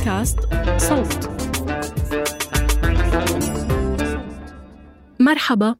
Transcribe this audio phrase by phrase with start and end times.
[0.00, 0.38] بودكاست
[0.76, 1.30] صوت.
[5.20, 5.74] مرحبا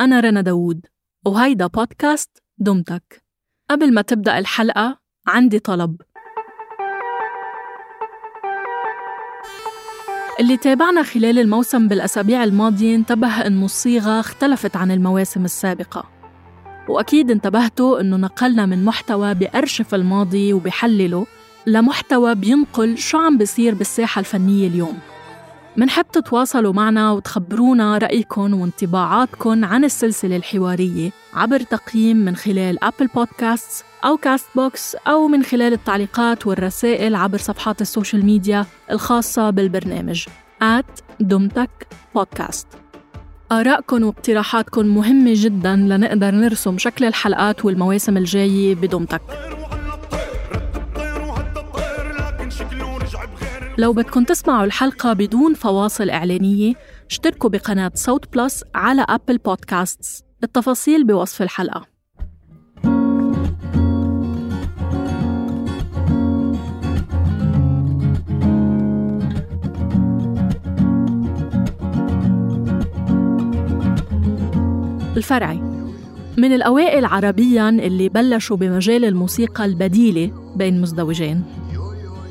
[0.00, 0.86] أنا رنا داوود
[1.26, 3.24] وهيدا بودكاست دمتك.
[3.70, 5.96] قبل ما تبدأ الحلقة عندي طلب.
[10.40, 16.10] اللي تابعنا خلال الموسم بالأسابيع الماضية انتبه إنه الصيغة اختلفت عن المواسم السابقة.
[16.88, 21.26] وأكيد انتبهتوا إنه نقلنا من محتوى بأرشف الماضي وبحلله
[21.66, 24.98] لمحتوى بينقل شو عم بيصير بالساحة الفنية اليوم.
[25.76, 33.84] منحب تتواصلوا معنا وتخبرونا رأيكم وانطباعاتكم عن السلسلة الحوارية عبر تقييم من خلال Apple Podcast
[34.04, 40.26] أو Castbox أو من خلال التعليقات والرسائل عبر صفحات ال social media الخاصة بالبرنامج
[40.62, 42.66] at دمتك بودكاست
[43.52, 49.22] آرائكم واقتراحاتكم مهمة جدا لنقدر نرسم شكل الحلقات والمواسم الجاية بدمتك.
[53.78, 56.74] لو بدكم تسمعوا الحلقة بدون فواصل إعلانية
[57.10, 60.22] اشتركوا بقناة صوت Plus على Apple Podcasts.
[60.44, 61.86] التفاصيل بوصف الحلقة.
[75.16, 75.60] الفرعي
[76.38, 81.65] من الأوائل عربياً اللي بلشوا بمجال الموسيقى البديلة بين مزدوجين.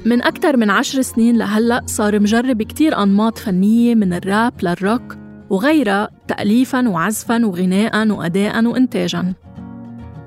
[0.06, 5.18] من أكثر من عشر سنين لهلأ صار مجرب كتير أنماط فنية من الراب للروك
[5.50, 9.34] وغيرها تأليفاً وعزفاً وغناءً وأداءً وإنتاجاً.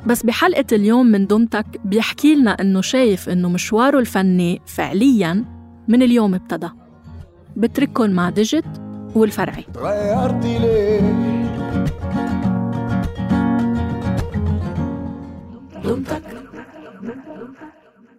[0.07, 5.45] بس بحلقة اليوم من دمتك بيحكي لنا إنه شايف إنه مشواره الفني فعلياً
[5.89, 6.69] من اليوم ابتدى.
[7.57, 8.65] بترككن مع ديجيت
[9.15, 9.65] والفرعي.
[9.75, 11.01] تغيرتي ليه؟
[15.85, 16.38] دمتك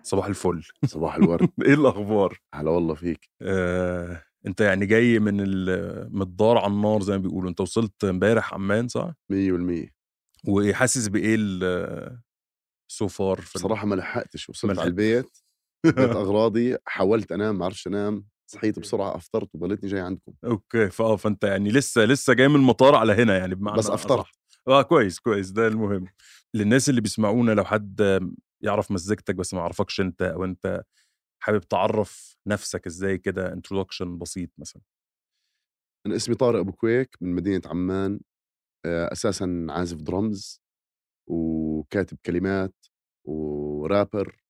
[0.10, 0.64] صباح الفل.
[0.86, 1.50] صباح الورد.
[1.66, 3.30] إيه الأخبار؟ هلا والله فيك.
[3.42, 5.34] آه، أنت يعني جاي من
[6.14, 7.50] من الدار على النار زي ما بيقولوا.
[7.50, 9.90] أنت وصلت امبارح عمان صح؟ مية بالمية.
[10.48, 12.20] وحاسس بإيه ال-
[12.92, 14.50] so far في ال- بصراحة ما لحقتش.
[14.50, 15.38] وصلت ما على البيت
[15.86, 18.26] بيت أغراضي حاولت أنام ما عرفش أنام.
[18.52, 20.34] صحيت بسرعة أفطرت وضليتني جاي عندكم.
[20.46, 24.20] okay فاه فأنت يعني لسه لسه جاي من المطار على هنا يعني بمعنى بس أفطرت.
[24.20, 24.32] أصح.
[24.68, 26.06] آه كويس كويس ده المهم.
[26.54, 28.02] للناس اللي بيسمعونا لو حد
[28.62, 30.84] يعرف مزيكتك بس ما يعرفكش أنت أو أنت
[31.44, 34.82] حابب تعرف نفسك إزاي كده introduction بسيط مثلا.
[36.06, 38.20] أنا اسمي طارق أبو كويك من مدينة عمان
[38.86, 40.62] آه، أساسا عازف درمز
[41.28, 42.76] وكاتب كلمات
[43.26, 44.42] ورابر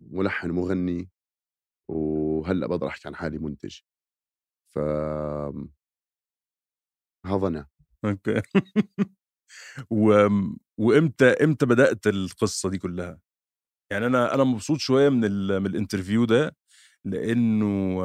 [0.00, 1.10] ملحن مغني
[1.88, 3.80] وهلأ بقدر أحكي عن حالي منتج.
[4.74, 4.78] ف
[7.26, 7.66] هذا أنا.
[8.04, 8.42] okay.
[9.90, 10.28] و...
[10.78, 13.20] وإمتى إمتى بدأت القصة دي كلها؟
[13.92, 15.60] يعني أنا أنا مبسوط شوية من ال...
[15.60, 16.56] من ال interview ده
[17.04, 18.00] لأنه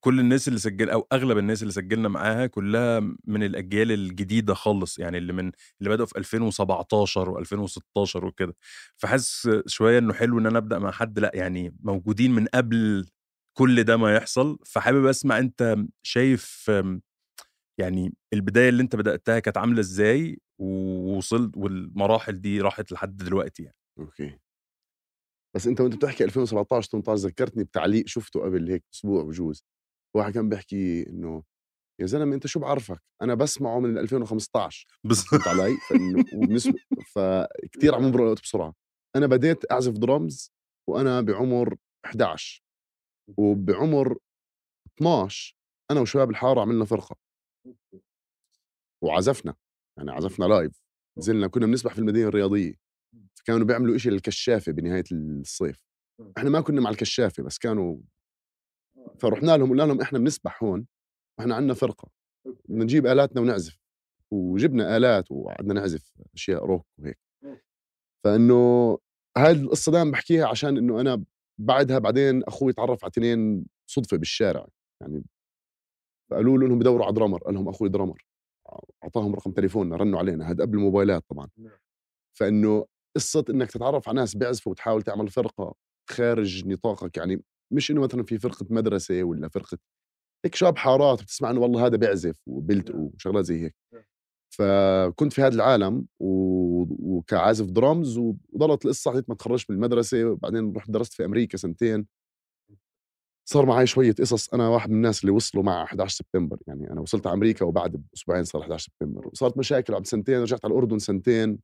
[0.00, 4.98] كل الناس اللي سجل أو أغلب الناس اللي سجلنا معاها كلها من الأجيال الجديدة خالص
[4.98, 8.56] يعني اللي من اللي بدأوا في 2017 و2016 وكده.
[8.96, 13.06] فحاسس شوية إنه حلو إن أنا أبدأ مع حد لأ يعني موجودين من قبل
[13.58, 14.58] كل ده ما يحصل.
[14.66, 16.70] فحابب أسمع أنت شايف
[17.80, 23.76] يعني البداية اللي أنت بدأتها كانت عاملة إزاي ووصلت والمراحل دي راحت لحد دلوقتي يعني.
[23.98, 24.38] أوكي.
[25.56, 29.64] بس أنت وأنت بتحكي 2017 18 ذكرتني بتعليق شفته قبل هيك أسبوع بجوز.
[30.16, 31.42] واحد كان بيحكي إنه
[32.00, 35.76] يا زلمة أنت شو بعرفك؟ أنا بسمعه من 2015 بس علي؟
[37.14, 38.74] فكتير عم يمرق الوقت بسرعة.
[39.16, 40.52] أنا بديت أعزف درامز
[40.88, 42.62] وأنا بعمر 11
[43.36, 44.18] وبعمر
[44.98, 45.56] 12
[45.90, 47.16] أنا وشباب الحارة عملنا فرقة.
[49.02, 49.54] وعزفنا.
[49.98, 50.82] يعني عزفنا live
[51.18, 52.74] نزلنا كنا بنسبح في المدينة الرياضية.
[53.40, 55.84] فكانوا بيعملوا إشي للكشافة بنهاية الصيف.
[56.38, 57.98] إحنا ما كنا مع الكشافة بس كانوا
[59.18, 60.86] فرحنا لهم قلنا لهم إحنا بنسبح هون
[61.38, 62.10] وإحنا عندنا فرقة.
[62.44, 63.78] بدنا نجيب آلاتنا ونعزف.
[64.30, 67.18] وجبنا آلات وقعدنا نعزف أشياء روك وهيك.
[68.24, 68.98] فإنه
[69.36, 71.24] هاي القصة دائما بحكيها عشان إنه أنا
[71.60, 74.66] بعدها بعدين أخوي تعرف على اثنين صدفة بالشارع.
[75.00, 75.24] يعني
[76.30, 78.26] فقالوا له إنهم بدوروا على درامر قال لهم أخوي درامر
[79.04, 80.50] أعطاهم رقم تليفوننا رنوا علينا.
[80.50, 81.48] هذا قبل الموبايلات طبعا.
[82.38, 82.86] فإنه
[83.16, 85.74] قصه إنك تتعرف على ناس بيعزفوا وتحاول تعمل فرقة
[86.10, 87.42] خارج نطاقك يعني
[87.72, 89.78] مش إنه مثلا في فرقة مدرسة ولا فرقة
[90.44, 93.74] هيك شاب حارات بتسمع إنه والله هذا بيعزف وبيلتقوا وشغلات زي هيك.
[94.50, 96.26] فكنت في هذا العالم و...
[97.16, 102.06] وكعازف درامز وضلت القصة لحد ما تخرجت من المدرسة وبعدين رحت درست في أمريكا سنتين.
[103.48, 107.00] صار معي شوية قصص أنا واحد من الناس اللي وصلوا مع 11 سبتمبر يعني أنا
[107.00, 110.98] وصلت على أمريكا وبعد بأسبوعين صار 11 سبتمبر وصارت مشاكل بعد سنتين رجعت على الأردن
[110.98, 111.58] سنتين.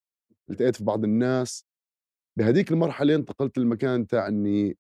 [0.50, 1.64] التقيت في بعض الناس.
[2.38, 4.78] بهديك المرحلة انتقلت للمكان تاع إني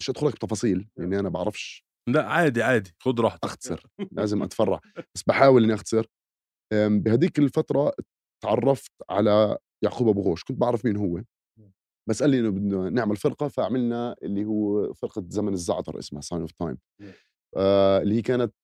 [0.00, 3.44] مش ادخلك بتفاصيل لاني أنا بعرفش لا عادي عادي خد راحتك.
[3.44, 4.80] أختصر لازم أتفرع
[5.14, 6.06] بس بحاول إني أختصر.
[6.72, 7.92] أم، بهديك الفترة
[8.42, 11.22] تعرفت على يعقوب أبو غوش كنت بعرف مين هو.
[12.08, 16.40] بس قال لي إنه بدنا نعمل فرقة فعملنا اللي هو فرقة زمن الزعتر اسمها Sign
[16.40, 16.78] of Thyme
[18.02, 18.54] اللي هي كانت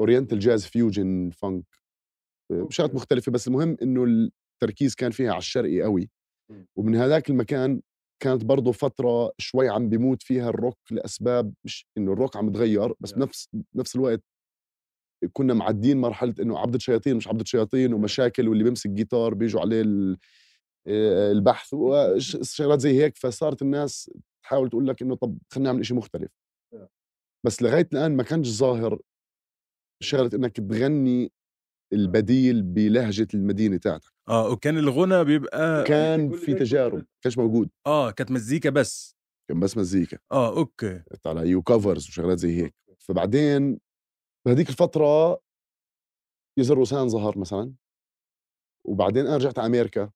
[0.00, 1.64] oriental jazz fusion funk
[2.52, 4.30] بشغلات مختلفة بس المهم إنه
[4.62, 6.10] التركيز كان فيها على الشرقي قوي
[6.76, 7.80] ومن هذاك المكان
[8.22, 13.12] كانت برضه فترة شوي عم بيموت فيها الروك لأسباب مش إنه الروك عم يتغير بس
[13.12, 14.22] بنفس بنفس الوقت
[15.32, 19.82] كنا معدين مرحلة إنه عبدة شياطين مش عبدة شياطين ومشاكل واللي بيمسك جيتار بيجوا عليه
[20.88, 24.10] آه، البحث وشغلات زي هيك فصارت الناس
[24.42, 26.30] تحاول تقول لك إنه طب خلينا نعمل شيء مختلف.
[27.46, 29.00] بس لغاية الآن ما كانش ظاهر
[30.02, 31.32] شغلة إنك تغني
[31.92, 34.15] البديل بلهجة المدينة تاعتك.
[34.28, 37.70] آه وكان الغنى بيبقى كان في تجارب كانش موجود.
[37.86, 39.16] آه كانت مزيكا بس.
[39.48, 40.18] كان بس مزيكا.
[40.32, 40.98] آه أوكي.
[40.98, 42.74] فهمت علي وكفرز وشغلات زي هيك.
[42.98, 43.78] فبعدين
[44.46, 45.40] بهذيك الفترة
[46.58, 47.72] يزر وسان ظهر مثلا.
[48.84, 50.10] وبعدين أنا رجعت على أمريكا.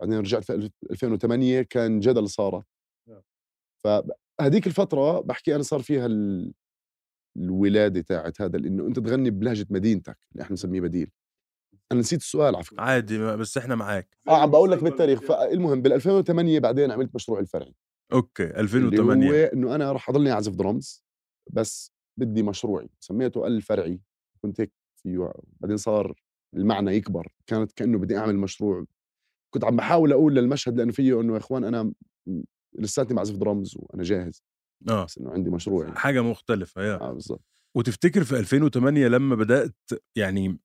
[0.00, 2.64] بعدين رجعت في 2008 كان جدل صارت.
[3.84, 6.52] فهذيك الفترة بحكي أنا صار فيها ال...
[7.36, 11.10] الولادة تاعت هذا لأنه أنت تغني بلهجة مدينتك اللي إحنا بنسميه بديل.
[11.92, 12.80] أنا نسيت السؤال على فكرة.
[12.80, 14.16] عادي بس إحنا معاك.
[14.28, 17.74] آه عم بقول لك بالتاريخ فالمهم بال 2008 بعدين عملت مشروع الفرعي.
[18.12, 21.04] أوكي اللي 2008 هو إنه أنا راح أضلني أعزف درمز
[21.50, 22.88] بس بدي مشروعي.
[23.00, 24.00] سميته الفرعي
[24.42, 24.72] كنت هيك
[25.02, 26.22] فيه بعدين صار
[26.54, 27.32] المعنى يكبر.
[27.46, 28.84] كانت كأنه بدي أعمل مشروع.
[29.54, 31.92] كنت عم بحاول أقول للمشهد لأنه فيه إنه يا إخوان أنا
[32.78, 34.42] لساتني بعزف درمز وأنا جاهز.
[34.88, 35.04] آه.
[35.04, 35.92] بس إنه عندي مشروعي.
[35.92, 36.94] حاجة مختلفة يا.
[37.00, 37.44] آه بالضبط.
[37.76, 39.76] وتفتكر في 2008 لما بدأت
[40.16, 40.58] يعني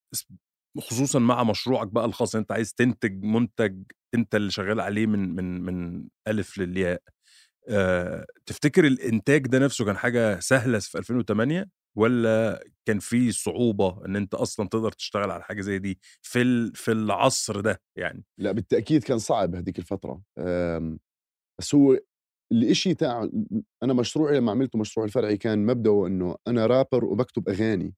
[0.77, 3.83] خصوصا مع مشروعك بقى الخاص أنت عايز تنتج منتج
[4.16, 7.01] أنت اللي شغال عليه من من من ألف للياء.
[7.69, 14.16] أه تفتكر الإنتاج ده نفسه كان حاجة سهلة في 2008 ولا كان في صعوبة إن
[14.16, 19.04] أنت أصلا تقدر تشتغل على حاجة زي دي في في العصر ده يعني؟ لا بالتأكيد
[19.04, 20.22] كان صعب هذيك الفترة.
[21.60, 21.98] بس هو
[22.51, 23.30] الإشي تاع
[23.83, 27.94] أنا مشروعي لما عملته مشروع الفرعي كان مبدأه إنه أنا رابر وبكتب أغاني.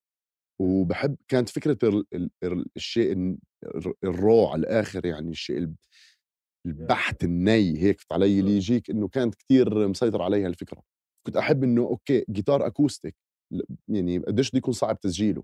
[0.60, 5.30] وبحب كانت فكرة ال ال ال الشيء ال- ال r- ال raw على الآخر يعني
[5.30, 5.76] الشيء الب-
[6.66, 10.82] البحت الني هيك علي اللي يجيك إنه كانت كتير مسيطر عليها الفكرة.
[11.26, 13.16] كنت أحب إنه okay جيتار acoustic
[13.88, 15.42] يعني قديش بده يكون صعب تسجيله.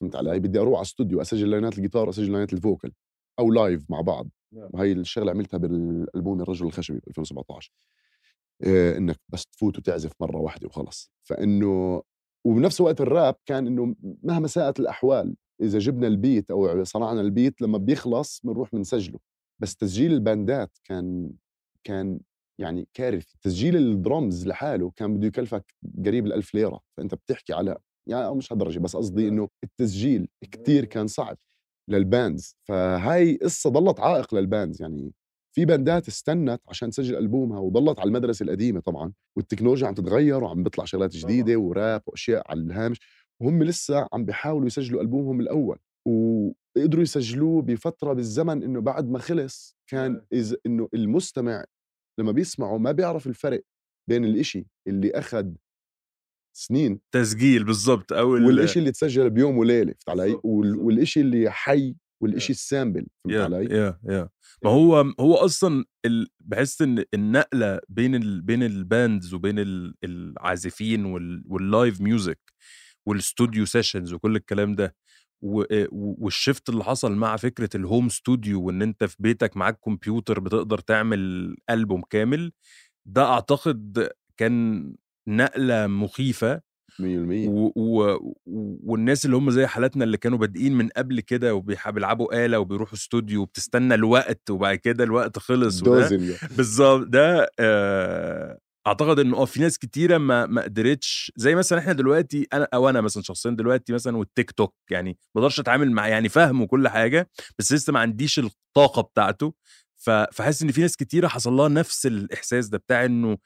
[0.00, 2.92] فهمت علي؟ بدي أروح على استوديو أسجل line ات الجيتار أسجل line ات ال vocal
[3.38, 4.28] أو live مع بعض.
[4.74, 7.72] وهي الشغلة عملتها بالألبوم الرجل الخشبي ب 2017
[8.64, 11.10] إيه إنك بس تفوت وتعزف مرة واحدة وخلص.
[11.28, 12.02] فإنه
[12.44, 17.28] وبنفس الوقت الراب كان إنه مهما ساءت الأحوال إذا جبنا ال beat أو صنعنا ال
[17.28, 19.18] beat لما بيخلص بنروح بنسجله.
[19.62, 21.32] بس تسجيل ال band ات كان
[21.84, 22.20] كان
[22.58, 23.36] يعني كارثي.
[23.42, 25.74] تسجيل الدرمز لحاله كان بده يكلفك
[26.06, 26.80] قريب الألف ليرة.
[26.96, 27.76] فأنت بتحكي على
[28.08, 31.36] يعني أو مش هالدرجة بس قصدي إنه التسجيل كتير كان صعب
[31.88, 35.12] لل bands فهاي قصة ضلت عائق لل bands يعني.
[35.54, 40.44] في band ات استنت عشان تسجل ألبومها وضلت على المدرسة القديمة طبعا والتكنولوجيا عم تتغير
[40.44, 43.00] وعم بيطلع شغلات جديدة وراب وأشياء على الهامش
[43.42, 45.78] وهم لسه عم بيحاولوا يسجلوا ألبومهم الأول
[46.08, 51.64] وقدروا يسجلوه بفترة بالزمن إنه بعد ما خلص كان إذا إنه المستمع
[52.20, 53.62] لما بيسمعه ما بيعرف الفرق
[54.10, 55.46] بين الإشي اللي أخذ
[56.56, 60.84] سنين تسجيل بالظبط أو ال- والإشي اللي تسجل بيوم وليلة فهمت علي؟ بالضبط، وال- بالضبط.
[60.86, 64.28] والإشي اللي حي والإشي ال sample فهمت علي؟ yeah yeah
[64.64, 66.28] ما هو هو أصلا ال...
[66.40, 68.40] بحس إن النقلة بين ال...
[68.42, 69.94] بين ال bands وبين ال...
[70.04, 71.42] العازفين وال...
[71.46, 72.38] وال live music
[73.06, 74.96] وال studio sessions وكل الكلام ده
[75.42, 75.60] و...
[75.92, 79.78] و- وال shift اللي حصل مع فكرة ال home studio وإن أنت في بيتك معاك
[79.84, 82.52] كمبيوتر بتقدر تعمل البوم كامل
[83.06, 84.94] ده أعتقد كان
[85.28, 86.60] نقلة مخيفة
[86.98, 87.70] 100% و...
[87.76, 88.18] و...
[88.84, 93.42] والناس اللي هم زي حالاتنا اللي كانوا بادئين من قبل كده وبيلعبوا آلة وبيروحوا استوديو
[93.42, 95.80] وبتستنى الوقت وبعد كده الوقت خلص
[96.56, 101.92] بالظبط ده آه، أعتقد انه آه في ناس كتيرة ما ما قدرتش زي مثلا إحنا
[101.92, 106.08] دلوقتي أنا أو أنا مثلا شخصيا دلوقتي مثلا والتيك توك يعني ما أقدرش أتعامل مع
[106.08, 109.54] يعني فاهم وكل حاجة بس لسه ما عنديش الطاقة بتاعته
[109.96, 113.38] فحاسس إن في ناس كتيرة حصل لها نفس الإحساس ده بتاع إنه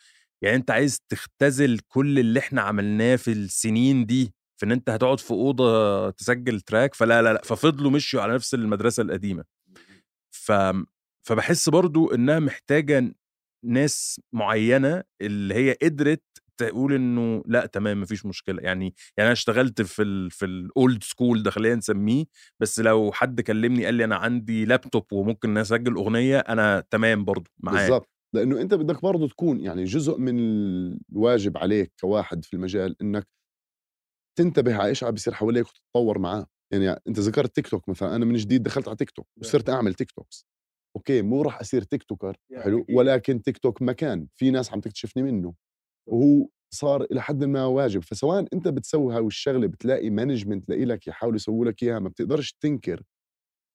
[0.46, 5.20] يعني أنت عايز تختزل كل اللي إحنا عملناه في السنين دي في إن أنت هتقعد
[5.20, 9.44] في أوضة تسجل track؟ فلا لا لا ففضلوا مشيوا على نفس المدرسة القديمة.
[10.30, 10.52] ف
[11.28, 13.14] فبحس برضو إنها محتاجة
[13.64, 16.22] ناس معينة اللي هي قدرت
[16.56, 18.62] تقول إنه لأ تمام مفيش مشكلة.
[18.62, 18.84] يعني
[19.16, 22.24] يعني أنا اشتغلت في ال في ال old school ده خلينا نسميه
[22.60, 27.50] بس لو حد كلمني قال لي أنا عندي لابتوب وممكن أسجل أغنية أنا تمام برضو
[27.58, 28.15] معاه بالضبط.
[28.36, 30.38] لأنه أنت بدك برضه تكون يعني جزء من
[31.12, 33.26] الواجب عليك كواحد في المجال إنك
[34.38, 36.46] تنتبه على إيش عم بيصير حواليك وتتطور معاه.
[36.72, 39.94] يعني أنت ذكرت تيك توك مثلا أنا من جديد دخلت على تيك توك وصرت أعمل
[39.94, 40.46] TikToks
[40.96, 45.54] okay مو راح أصير TikToker حلو ولكن تيك توك مكان في ناس عم تكتشفني منه.
[46.08, 48.02] وهو صار إلى حد ما واجب.
[48.02, 53.02] فسواء أنت بتسوي هاي الشغلة بتلاقي management لك يحاولوا يسووا لك إياها ما بتقدرش تنكر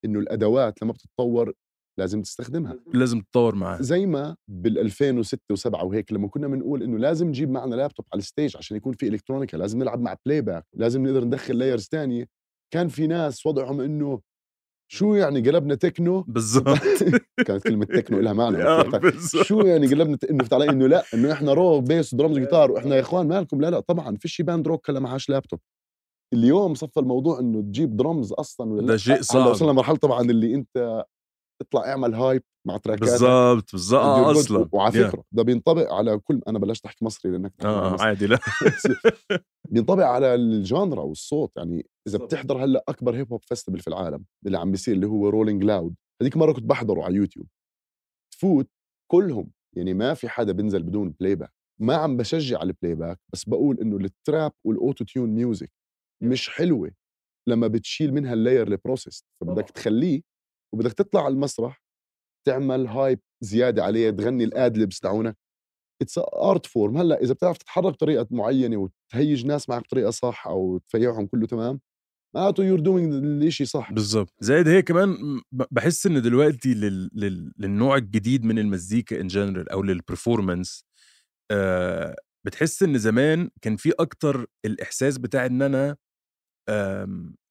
[0.05, 1.53] إنه الأدوات لما بتتطور
[1.99, 2.79] لازم تستخدمها.
[2.93, 7.49] لازم تطور معاه زي ما بال 2006 و7 وهيك لما كنا بنقول إنه لازم نجيب
[7.49, 11.25] معنا لابتوب على ال stage عشان يكون في electronica لازم نلعب مع playback لازم نقدر
[11.25, 12.25] ندخل layers ثانية
[12.73, 14.21] كان في ناس وضعهم إنه
[14.91, 16.77] شو يعني قلبنا تكنو؟ بالضبط.
[17.47, 19.01] كانت كلمة تكنو لها معنى آه،.
[19.43, 22.71] شو يعني قلبنا ت- إنه علي إنه لا إنه إحنا raw bass و drums وجيتار
[22.71, 25.59] وإحنا يا إخوان مالكم؟ لا لا طبعا فيش band rock هلا معهاش لابتوب
[26.33, 28.97] اليوم صفى الموضوع إنه تجيب درمز أصلا ولا ده لأ.
[28.97, 29.49] شيء صعب.
[29.49, 31.05] وصلنا مرحله طبعا اللي أنت
[31.61, 34.01] اطلع اعمل hype مع track ات بالضبط بالضبط.
[34.01, 34.69] آه أصلا.
[34.71, 35.09] وعلى.
[35.09, 38.07] فكرة ده بينطبق على كل أنا بلشت احكي مصري لأنك تحكي آه مصري.
[38.07, 38.39] عادي لا.
[39.71, 44.25] بينطبق على ال genre والصوت يعني إذا بتحضر هلأ أكبر hip hop festival في العالم
[44.45, 47.47] اللي عم بيصير اللي هو Rolling Loud هذيك مرة كنت بحضره على يوتيوب
[48.33, 48.69] تفوت
[49.11, 53.43] كلهم يعني ما في حدا بينزل بدون playback ما عم بشجع على ال playback بس
[53.45, 55.71] بقول إنه ال trap وال auto-tune music
[56.23, 56.91] مش حلوة
[57.47, 60.21] لما بتشيل منها ال layer ال processed فبدك تخليه
[60.73, 61.81] وبدك تطلع على المسرح
[62.47, 65.37] تعمل hype زيادة عليه تغني ال ad-libs تاعونك
[66.01, 70.77] it's art form هلأ إذا بتعرف تتحرك بطريقة معينة وتهيج ناس معك بطريقة صح أو
[70.77, 71.79] تفيعهم كله تمام
[72.35, 73.13] معناته you're doing
[73.43, 73.91] الشيء صح.
[73.93, 75.17] بالظبط زائد هي كمان
[75.51, 77.09] بحس ان دلوقتي لل...
[77.13, 77.53] لل...
[77.57, 80.85] للنوع الجديد من المزيكا in general أو لل performance
[81.51, 85.97] آه بتحس إن زمان كان في أكتر الإحساس بتاع إن أنا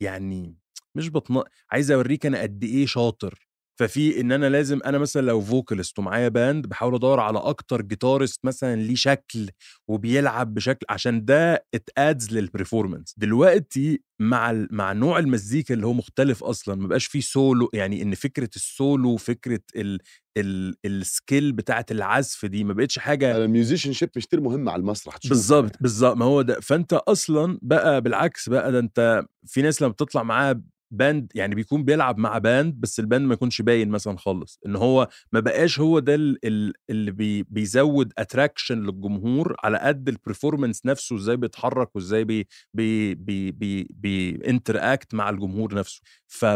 [0.02, 0.56] يعني
[0.96, 3.50] مش بطن عايز أوريك أنا قد إيه شاطر.
[3.80, 8.44] ففي إن أنا لازم أنا مثلا لو vocalist ومعايا band بحاول أدور على أكتر guitarist
[8.44, 9.50] مثلا ليه شكل
[9.88, 14.68] وبيلعب بشكل عشان ده it adds لل performance دلوقتي مع ال...
[14.70, 19.16] مع نوع المزيكا اللي هو مختلف أصلا ما بقاش فيه سولو يعني إن فكرة السولو
[19.16, 19.98] فكره ال...
[20.36, 20.74] ال...
[20.84, 25.72] ال skill بتاعت العزف دي ما بقتش حاجة ال musicianship كثير مهمة على المسرح بالظبط
[25.80, 26.60] بالظبط ما هو ده.
[26.60, 31.84] فأنت أصلا بقى بالعكس بقى ده أنت في ناس لما بتطلع معاها band يعني بيكون
[31.84, 34.58] بيلعب مع band بس ال band ما يكونش باين مثلا خالص.
[34.66, 40.08] إن هو ما بقاش هو ده ال- ال- اللي بي بيزود attraction للجمهور على قد
[40.08, 46.00] ال performance نفسه إزاي بيتحرك وإزاي بي بي بي بي, بي interact مع الجمهور نفسه.
[46.28, 46.46] ف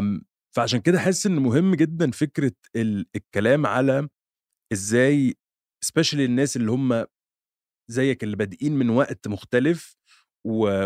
[0.56, 4.08] فعشان كده حاسس إن مهم جدا فكرة ال- الكلام على
[4.72, 5.34] إزاي
[5.84, 7.04] سبيشالي الناس اللي هم
[7.90, 9.96] زيك اللي بادئين من وقت مختلف
[10.44, 10.84] و...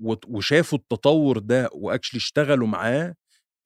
[0.00, 0.14] و...
[0.28, 3.14] وشافوا التطور ده واكشلي اشتغلوا معاه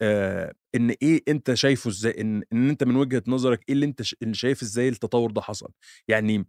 [0.02, 4.02] آه إن إيه أنت شايفه إزاي إن إن أنت من وجهة نظرك إيه اللي أنت
[4.32, 5.70] شايف إزاي التطور ده حصل
[6.08, 6.46] يعني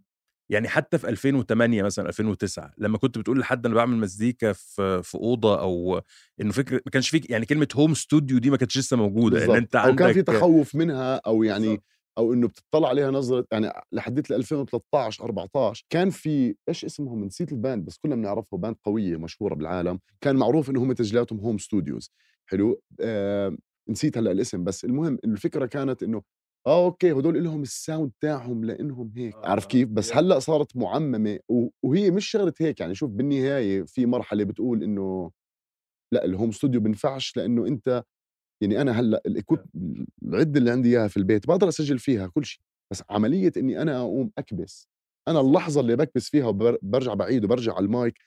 [0.50, 5.14] يعني حتى في 2008 مثلا 2009 لما كنت بتقول لحد أنا بعمل مزيكا في في
[5.14, 6.02] أوضة أو
[6.40, 9.40] إنه فكرة ما كانش فيك يعني كلمة home studio دي ما كانتش لسه موجودة ان
[9.40, 9.56] بالظبط.
[9.56, 11.84] أنت أو كان في عندك تخوف منها أو يعني بالظبط.
[12.18, 17.52] أو إنه بتطلع عليها نظرة يعني لحديت ل 2013 14 كان في إيش اسمهم؟ نسيت
[17.52, 19.98] ال band بس كلنا بنعرفه band قوية مشهورة بالعالم.
[20.20, 22.10] كان معروف إنه هم تسجيلاتهم home studios
[22.46, 23.56] حلو؟ آه
[23.88, 26.22] نسيت هلأ الاسم بس المهم إنه الفكرة كانت إنه
[26.66, 29.34] آه okay هدول لهم ال sound تاعهم لإنهم هيك.
[29.34, 29.68] آه، عارف آه.
[29.68, 30.16] كيف؟ بس.
[30.16, 31.38] هلأ صارت معممة
[31.82, 35.30] وهي مش شغلة هيك يعني شوف بالنهاية في مرحلة بتقول إنه
[36.12, 38.04] لأ ال home studio بنفعش لإنه أنت
[38.60, 39.60] يعني أنا هلأ ال equip
[40.22, 42.60] العدة اللي عندي إياها في البيت بقدر أسجل فيها كل شيء
[42.92, 44.88] بس عملية إني أنا أقوم أكبس
[45.28, 48.18] أنا اللحظة اللي بكبس فيها وبرجع بعيد وبرجع على المايك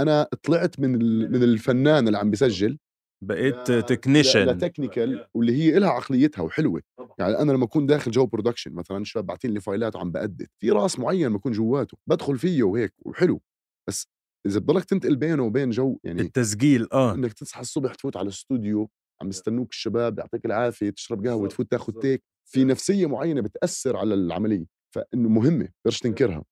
[0.00, 0.92] أنا طلعت من
[1.32, 2.78] من الفنان اللي عم بيسجل
[3.24, 6.82] بقيت technician ل technical واللي هي لها عقليتها وحلوة.
[7.18, 10.50] يعني أنا لما أكون داخل جو production مثلا الشباب باعتين لي فايلات وعم ب edit
[10.58, 13.40] في راس معين بكون جواته بدخل فيه وهيك وحلو
[13.88, 14.08] بس
[14.46, 17.14] إذا بضلك تنتقل بينه وبين جو يعني التسجيل آه.
[17.14, 18.90] إنك تصحى الصبح تفوت على الاستوديو
[19.22, 21.92] عم يستنوك الشباب يعطيك العافية تشرب قهوة تفوت تاخذ.
[21.92, 26.44] هيك في نفسية معينة بتأثر على العملية فإنه مهمة بدرش تنكرها.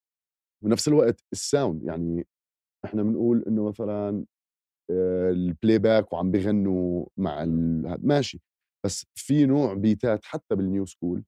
[0.64, 2.26] ونفس الوقت ال sound يعني
[2.84, 4.24] إحنا بنقول إنه مثلا
[4.90, 7.44] آه، ال playback وعم بيغنوا مع
[7.98, 8.40] ماشي.
[8.86, 11.24] بس في نوع beat ات حتى بال new school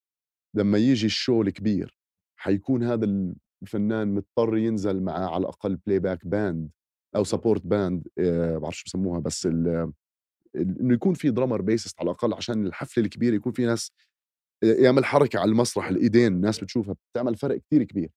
[0.57, 1.99] لما يجي ال show الكبير
[2.40, 6.71] حيكون هذا الفنان مضطر ينزل معاه على الأقل playback band
[7.16, 9.47] أو support band ما بعرفش بسموها بس
[10.57, 13.93] إنه يكون في drummer bassist على الأقل عشان الحفله الكبيره يكون في ناس
[14.62, 18.11] يعمل حركة على المسرح الإيدين الناس بتشوفها بتعمل فرق كتير كبير.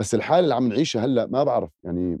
[0.00, 2.20] بس الحالة اللي عم نعيشها هلأ ما بعرف يعني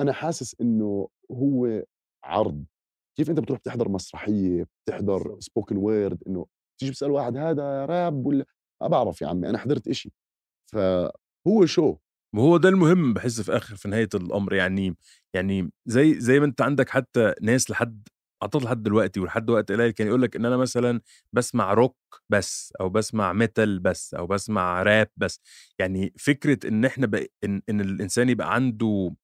[0.00, 1.82] أنا حاسس إنه هو
[2.24, 2.64] عرض.
[3.18, 6.46] كيف أنت بتروح بتحضر مسرحية بتحضر spoken word إنه
[6.80, 8.44] تيجي بتسأل واحد هذا راب ولا
[8.82, 10.12] ما بعرف يا عمي أنا حضرت إشي.
[10.72, 11.96] فهو شو
[12.36, 14.96] وهو ده المهم بحس في آخر في نهاية الأمر يعني
[15.34, 18.08] يعني زي زي ما أنت عندك حتى ناس لحد
[18.44, 21.00] اعتقد لحد دلوقتي ولحد وقت قليل كان يقول لك إن أنا مثلا
[21.32, 21.96] بسمع روك
[22.30, 25.40] بس أو بسمع metal بس أو بسمع راب بس.
[25.78, 27.26] يعني فكرة إن إحنا بق...
[27.44, 29.14] إن, إن الإنسان يبقى عنده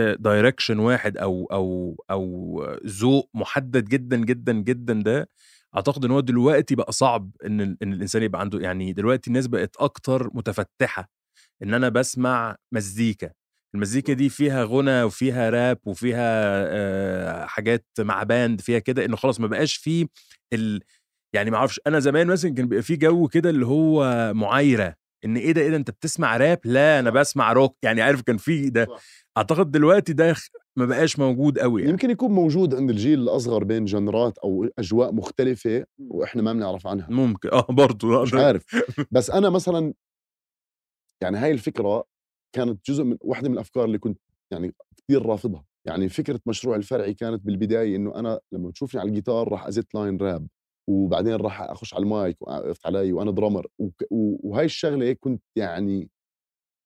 [0.00, 5.28] direction واحد أو أو أو ذوق محدد جدا جدا جدا ده
[5.76, 8.60] أعتقد إن هو دلوقتي بقى صعب إن إن الإنسان يبقى عنده.
[8.60, 11.10] يعني دلوقتي الناس بقت أكتر متفتحة
[11.62, 13.30] إن أنا بسمع مزيكا.
[13.74, 19.40] المزيكا دي فيها غنى وفيها راب وفيها آه، حاجات مع band فيها كده إنه خلاص
[19.40, 20.06] ما بقاش فيه
[20.52, 20.80] ال...
[21.34, 24.94] يعني ما أعرفش أنا زمان مثلا كان بيبقى في جو كده اللي هو معايرة
[25.24, 28.36] إن إيه ده إيه ده أنت بتسمع راب لا أنا بسمع روك يعني عارف كان
[28.36, 28.86] في ده
[29.38, 30.34] أعتقد دلوقتي ده
[30.76, 31.92] ما بقاش موجود قوي يعني.
[31.92, 37.06] يمكن يكون موجود عند الجيل الأصغر بين جنرات أو أجواء مختلفة وإحنا ما بنعرف عنها.
[37.10, 38.64] ممكن آه برضه مش عارف.
[39.12, 39.94] بس أنا مثلا
[41.22, 42.04] يعني هاي الفكرة
[42.54, 44.18] كانت جزء من واحدة من الأفكار اللي كنت
[44.52, 45.64] يعني كثير رافضها.
[45.86, 50.16] يعني فكرة مشروع الفرعي كانت بالبداية إنه أنا لما بتشوفني على الجيتار راح ازت لاين
[50.16, 50.48] راب
[50.90, 53.66] وبعدين راح أخش على المايك وقفت علي وأنا درامر
[54.10, 56.10] وهاي الشغلة كنت يعني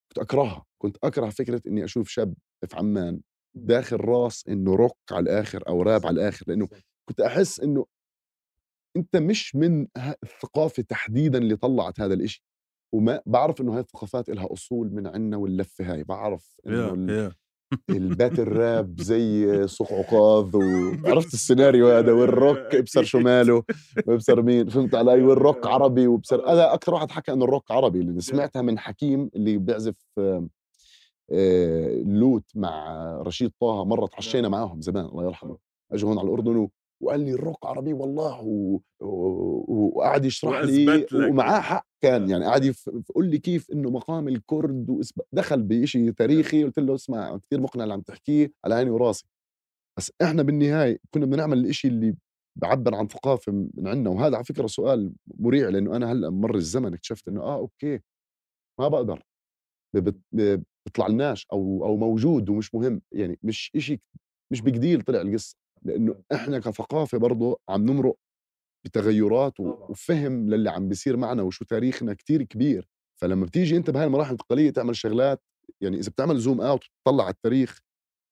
[0.09, 0.64] كنت أكرهها.
[0.83, 2.35] كنت أكره فكرة إني أشوف شاب
[2.71, 3.21] في عمان
[3.57, 6.45] داخل راس إنه روك على الآخر أو راب على الآخر.
[6.49, 6.69] لأنه
[7.09, 7.87] كنت أحس إنه
[8.97, 9.87] أنت مش من
[10.23, 12.45] الثقافة تحديدا اللي طلعت هذا الإشي.
[12.93, 17.35] وما بعرف إنه هاي الثقافات لها أصول من عنا واللفه هاي بعرف إنه yeah, yeah.
[17.91, 23.63] ال battle rap زي سوق عكاظ وعرفت السيناريو هذا والروك ابصر شو ماله
[24.07, 28.21] وابصر مين فهمت علي؟ والروك عربي وابصر هذا أكثر واحد حكى إنه الروك عربي اللي
[28.21, 29.95] سمعتها من حكيم اللي بيعزف
[32.05, 35.57] لوت مع رشيد طه مره تعشينا معاهم زمان الله يرحمه
[35.93, 36.69] أجوا هون على الأردن
[37.03, 38.41] وقال لي الروك عربي والله.
[39.01, 45.21] وقعد يشرح لي ومعاه حق كان يعني قعد يقول لي كيف إنه مقام الكرد واسب...
[45.33, 49.25] دخل بشيء تاريخي قلت له اسمع كثير مقنع اللي عم تحكيه على عيني وراسي.
[49.99, 52.17] بس إحنا بالنهاية كنا بنعمل الشيء اللي
[52.57, 56.95] بعبر عن ثقافة من عندنا وهذا على فكرة سؤال مريع لأنه أنا هلأ مر الزمن
[56.95, 58.01] اكتشفت إنه آه okay
[58.81, 59.23] ما بقدر
[60.33, 64.01] بيطلع لناش أو أو موجود ومش مهم يعني مش شيء
[64.53, 65.57] مش بجديل طلع القصة.
[65.85, 68.16] لأنه إحنا كثقافة برضه عم نمرق
[68.85, 72.88] بتغيرات وفهم للي عم بيصير معنا وشو تاريخنا كتير كبير.
[73.21, 75.42] فلما بتيجي أنت بهاي المراحل الانتقاليه تعمل شغلات
[75.81, 77.81] يعني إذا بتعمل زوم أوت وتطلع على التاريخ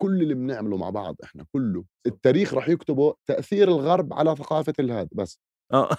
[0.02, 5.08] كل اللي بنعمله مع بعض إحنا كله التاريخ راح يكتبه تأثير الغرب على ثقافة الهاد
[5.12, 5.40] بس.
[5.72, 5.96] آه.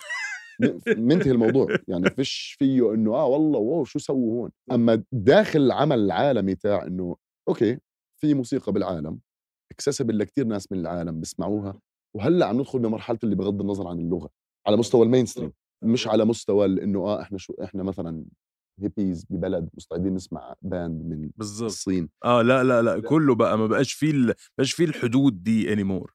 [0.97, 1.67] منتهي الموضوع.
[1.87, 4.51] يعني فيش فيه إنه آه والله wow شو سووا هون.
[4.71, 7.15] أما داخل العمل العالمي تاع إنه
[7.47, 7.79] okay
[8.21, 9.19] في موسيقى بالعالم.
[9.81, 11.79] accessible لكثير ناس من العالم بيسمعوها
[12.15, 14.29] وهلأ عم ندخل بمرحلة اللي بغض النظر عن اللغة
[14.67, 15.51] على مستوى ال mainstream
[15.83, 18.25] مش على مستوى إنه آه إحنا شو إحنا مثلا
[18.79, 21.69] هيبيز ببلد مستعدين نسمع band من بالزبط.
[21.69, 22.09] الصين.
[22.25, 26.13] آه لا لا لا كله بقى ما بقاش فيه ما بقاش فيه الحدود دي anymore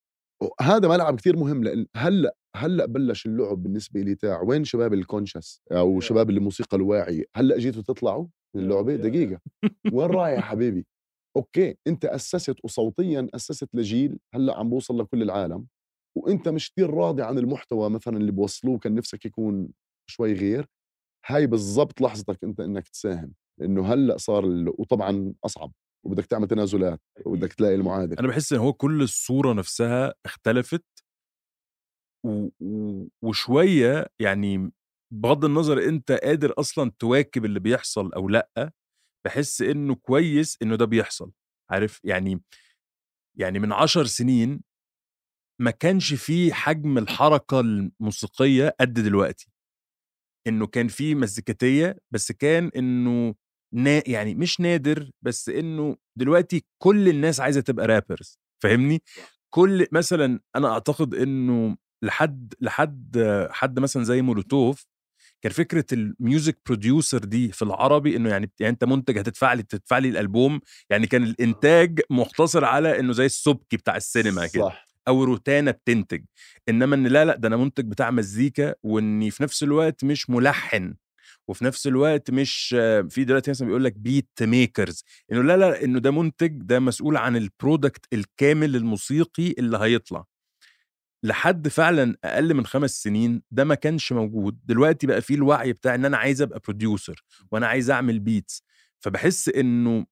[0.61, 5.01] هذا ملعب كثير مهم لأن هلأ هلأ بلش اللعب بالنسبة لي تاع وين شباب ال
[5.01, 9.41] conscious أو شباب الموسيقى الواعية؟ هلأ جيتوا تطلعوا من اللعبة؟ دقيقة.
[9.93, 10.87] وين رايح حبيبي؟
[11.37, 15.67] okay أنت أسست وصوتيا أسست لجيل هلأ عم بوصل لكل العالم
[16.17, 19.69] وأنت مش كثير راضي عن المحتوى مثلا اللي بوصلوه كان نفسك يكون
[20.11, 20.67] شوي غير.
[21.27, 24.69] هاي بالضبط لحظتك أنت إنك تساهم لأنه هلأ صار ال...
[24.79, 25.73] وطبعا أصعب
[26.07, 30.85] وبدك تعمل تنازلات وبدك تلاقي المعادل أنا بحس إن هو كل الصورة نفسها اختلفت
[32.27, 32.49] و...
[32.61, 33.07] و...
[33.23, 34.73] وشوية يعني
[35.13, 38.73] بغض النظر أنت قادر أصلا تواكب اللي بيحصل أو لأ
[39.27, 41.33] بحس إنه كويس إنه ده بيحصل
[41.71, 42.43] عارف؟ يعني
[43.39, 44.61] يعني من عشر سنين
[45.61, 49.49] ما كانش فيه حجم الحركة الموسيقية قد دلوقتي.
[50.47, 53.35] إنه كان في مزيكاتية بس كان إنه
[53.75, 59.03] نا يعني مش نادر بس إنه دلوقتي كل الناس عايزة تبقى rappers فاهمني؟
[59.55, 63.17] كل مثلا أنا أعتقد إنه لحد لحد
[63.51, 64.87] حد مثلا زي مولوتوف
[65.43, 69.63] كان فكرة ال music producer دي في العربي إنه يعني يعني أنت منتج هتدفع لي
[69.63, 74.87] تدفع لي الألبوم يعني كان الإنتاج مقتصر على إنه زي السبكي بتاع السينما كده صح.
[75.09, 76.25] أو روتانا بتنتج.
[76.69, 80.95] إنما إن لا لا ده أنا منتج بتاع مزيكا وإني في نفس الوقت مش ملحن
[81.49, 82.69] وفي نفس الوقت مش
[83.11, 87.17] في دلوقتي مثلا بيقول لك beat makers إنه لا لا إنه ده منتج ده مسؤول
[87.17, 90.25] عن ال product الكامل الموسيقي اللي هيطلع.
[91.23, 94.61] لحد فعلا أقل من خمس سنين ده ما كانش موجود.
[94.65, 98.63] دلوقتي بقى فيه الوعي بتاع إن أنا عايز أبقى producer وأنا عايز أعمل beats
[99.01, 100.07] فبحس إنه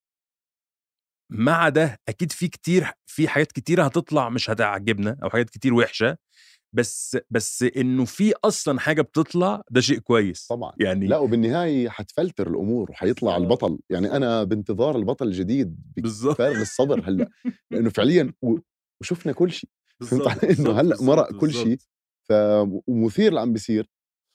[1.32, 6.16] مع ده أكيد في كتير في حاجات كتيرة هتطلع مش هتعجبنا أو حاجات كتير وحشة.
[6.72, 10.46] بس بس إنه في أصلا حاجة بتطلع ده شيء كويس.
[10.46, 10.72] طبعا.
[10.80, 13.78] يعني لا وبالنهاية حتفلتر الأمور وحيطلع البطل.
[13.90, 16.40] يعني أنا بانتظار البطل الجديد بالظبط.
[16.40, 17.30] الصبر هلا
[17.70, 18.32] لأنه فعليا
[19.00, 19.70] وشفنا كل شيء.
[20.02, 21.78] فهمت علي؟ هلأ بالظبط، مرق كل شيء.
[22.88, 23.90] ومثير اللي عم بيصير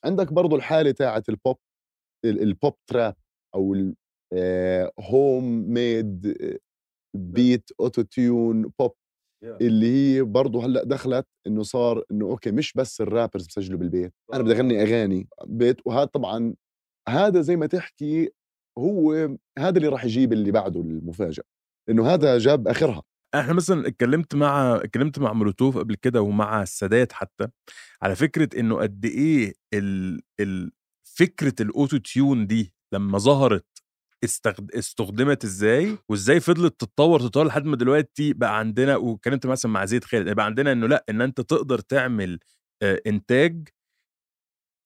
[0.06, 1.58] عندك برضو الحالة تاعت البوب
[2.26, 3.16] ال- ال pop trap
[3.56, 3.76] أو
[4.34, 6.38] ال home
[7.18, 8.92] made beat auto-tune pop.
[9.62, 14.14] اللي هي برضه هلأ دخلت إنه صار إنه okay مش بس ال rappers بسجلوا بالبيت
[14.34, 16.56] أنا بدي أغني أغاني بيت وهذا طبعا
[17.10, 18.30] هذا زي ما تحكي
[18.78, 19.14] هو
[19.60, 21.44] هذا اللي راح يجيب اللي بعده المفاجأة
[21.90, 23.04] إنه هذا جاب آخرها
[23.36, 27.48] إحنا مثلا اتكلمت مع اتكلمت مع مولوتوف قبل كده ومع السادات حتى
[28.02, 30.22] على فكرة إنه قد إيه ال...
[30.40, 30.72] ال...
[31.18, 33.66] فكرة ال auto-tune دي لما ظهرت
[34.24, 34.72] استخد...
[34.72, 40.04] استخدمت إزاي وإزاي فضلت تتطور تتطور لحد ما دلوقتي بقى عندنا وكلمت مثلا مع زيد
[40.04, 42.40] خالد بقى عندنا إنه لأ إن أنت تقدر تعمل
[42.84, 43.68] آه، إنتاج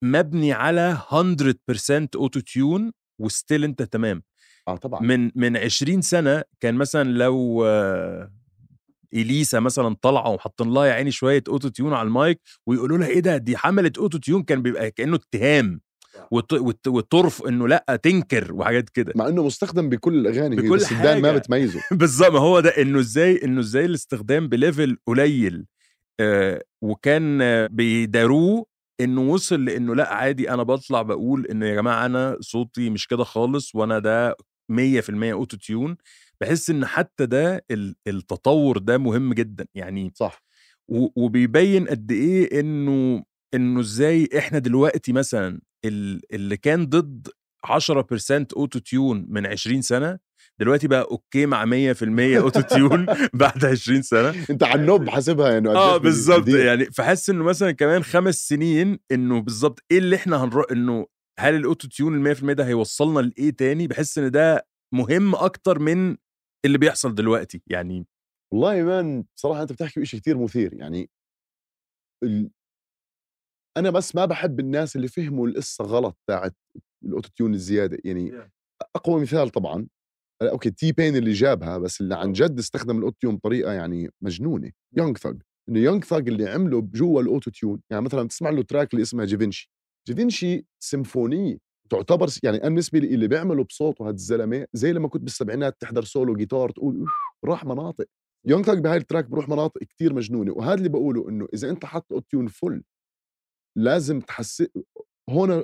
[0.04, 4.24] مبني على 100% auto-tune و still أنت تمام.
[4.68, 5.02] آه طبعا.
[5.02, 8.32] من من 20 سنة كان مثلا لو آه،
[9.14, 13.38] إليسا مثلا طالعة وحاطين لها يا عيني شوية auto-tune على المايك ويقولوا لها إيه ده؟
[13.38, 15.82] دي حملت auto-tune كان بيبقى كأنه اتهام
[16.32, 19.14] وت- وترف إنه لأ تنكر وحاجات كده.
[19.16, 21.38] مع إنه مستخدم بكل الاغاني بكل بس الدان ما حاجة.
[21.38, 21.80] بتميزه.
[21.92, 25.66] بالظبط ما هو ده إنه إزاي إنه إزاي الاستخدام ب level قليل
[26.20, 28.66] آه وكان آه، بيداروه
[29.02, 33.24] إنه وصل لإنه لأ عادي أنا بطلع بقول إنه يا جماعة أنا صوتي مش كده
[33.24, 34.36] خالص وأنا ده
[34.72, 35.98] 100% auto-tune
[36.42, 39.66] بحس إن حتى ده ال- التطور ده مهم جدا.
[39.76, 40.44] يعني صح.
[40.88, 43.24] وبيبين قد إيه إنه
[43.54, 47.28] إنه إزاي إحنا دلوقتي مثلا ال- اللي كان ضد
[47.66, 50.20] 10% auto-tune من 20 سنة
[50.60, 54.34] دلوقتي بقى okay مع 100% auto-tune بعد 20 سنة.
[54.50, 56.48] أنت على ال knob حاسبها يعني آه قديش بالظبط.
[56.48, 61.06] يعني فحس إنه مثلا كمان خمس سنين إنه بالظبط إيه اللي إحنا هنروح إنه
[61.40, 66.18] هل ال auto-tune ال 100% ده هيوصلنا لإيه تاني؟ بحس إن ده مهم أكتر من
[66.66, 68.08] اللي بيحصل دلوقتي يعني.
[68.54, 71.10] والله man بصراحة أنت بتحكي بشيء كتير مثير يعني
[72.24, 72.52] ال...
[73.78, 76.56] أنا بس ما بحب الناس اللي فهموا القصة غلط تاعت
[77.06, 78.50] ال auto-tune الزيادة يعني Yeah.
[78.96, 79.88] أقوى مثال طبعا
[80.42, 84.72] آه، okay T-Pain اللي جابها بس اللي عن جد استخدم ال auto-tune بطريقة يعني مجنونة
[84.98, 88.94] Young Thug إنه Young Thug اللي عمله جوا ال auto-tune يعني مثلا بتسمع له track
[88.94, 89.72] اللي اسمها Givenchy
[90.08, 91.58] Givenchy سيمفونيه
[91.90, 96.04] تعتبر يعني أنا بالنسبة لي اللي بيعمله بصوته هذا الزلمة زي لما كنت بالسبعينات تحضر
[96.04, 97.10] solo guitar تقول "أوف،
[97.46, 98.06] راح مناطق.
[98.48, 101.86] Young Thug بهاي ال track بروح مناطق كتير مجنونة وهذا اللي بقوله إنه إذا أنت
[101.86, 102.84] حط auto-tune full
[103.78, 104.64] لازم تحس
[105.30, 105.64] هون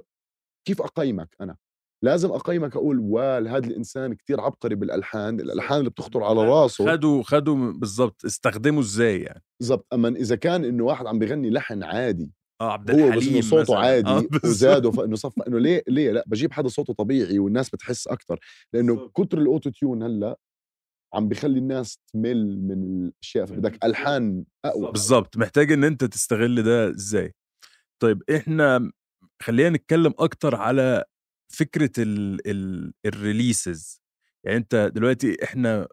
[0.67, 1.58] كيف أقيمك أنا؟
[2.04, 6.86] لازم أقيمك أقول وال هذا الإنسان كتير عبقري بالألحان الألحان اللي بتخطر على راسه.
[6.91, 11.84] خدوا خدوا بالظبط استخدموا إزاي يعني؟ بالضبط أما إذا كان إنه واحد عم بيغني لحن
[11.84, 13.78] عادي آه عبد هو بس الحليم انه صوته مثلاً.
[13.80, 14.24] عادي آه،.
[14.43, 18.39] وزاده فانه صف إنه ليه ليه؟ لأ بجيب حدا صوته طبيعي والناس بتحس أكثر
[18.74, 19.10] لأنه.
[19.10, 20.39] كتر الأوتو تيون هلأ
[21.13, 24.91] عم بيخلي الناس تمل من الأشياء فبدك ألحان أقوى.
[24.91, 25.38] بالظبط.
[25.38, 27.34] محتاج إن أنت تستغل ده إزاي.
[28.02, 28.91] طيب إحنا
[29.41, 31.04] خلينا نتكلم أكتر على
[31.54, 34.02] فكرة ال ال ال releases.
[34.45, 35.88] يعني أنت دلوقتي إحنا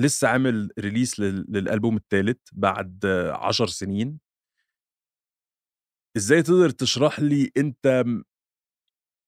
[0.00, 4.18] لسه عامل release لل- للألبوم الثالث بعد عشر سنين.
[6.16, 7.50] إزاي تقدر تشرح لي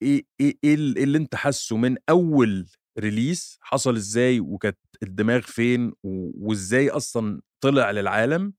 [0.02, 2.66] إيه إيه إيه ال- إيه اللي أنت حاسه من أول
[2.98, 8.54] release حصل إزاي وكانت الدماغ فين و- وإزاي أصلا طلع للعالم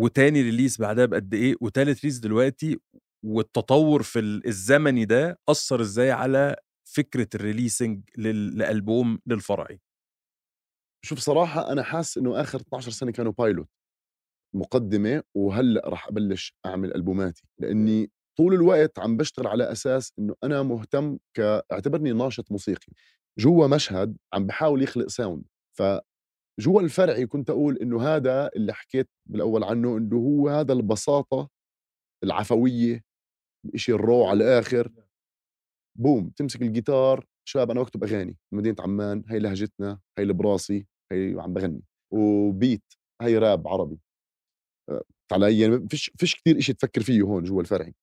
[0.00, 2.78] وتاني release بعدها بقد إيه وتالت release دلوقتي
[3.24, 9.80] والتطور في ال- الزمني ده أثر إزاي على فكرة ال releasing لل- لألبوم للفرعي؟
[11.04, 13.68] شوف صراحة أنا حاسس إنه آخر 12 سنة كانوا pilot
[14.54, 17.42] مقدمة وهلأ راح أبلش أعمل ألبوماتي.
[17.58, 22.92] لأني طول الوقت عم بشتغل على أساس إنه أنا مهتم كاعتبرني ناشط موسيقي.
[23.38, 25.44] جوا مشهد عم بحاول يخلق sound
[25.78, 31.48] فجوا الفرعي كنت أقول إنه هذا اللي حكيت بالأول عنه إنه هو هذا البساطة
[32.24, 33.04] العفوية
[33.66, 34.92] الإشي ال raw على الآخر.
[35.98, 38.36] boom تمسك الجيتار شباب أنا بكتب أغاني.
[38.52, 41.82] مدينة عمان هي لهجتنا هي اللي براسي هي عم بغني.
[42.12, 42.84] و beat
[43.22, 44.00] هي راب عربي.
[45.32, 47.94] علي يعني فيش فيش كثير شيء تفكر فيه هون جوا الفرعي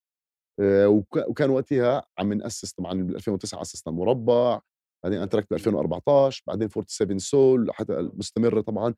[0.60, 4.60] آه، وك- وكان وقتها عم نأسس طبعا بال 2009 أسسنا المربع
[5.04, 8.94] بعدين أنا تركت ب 2014 بعدين 47 Soul حتى مستمره طبعا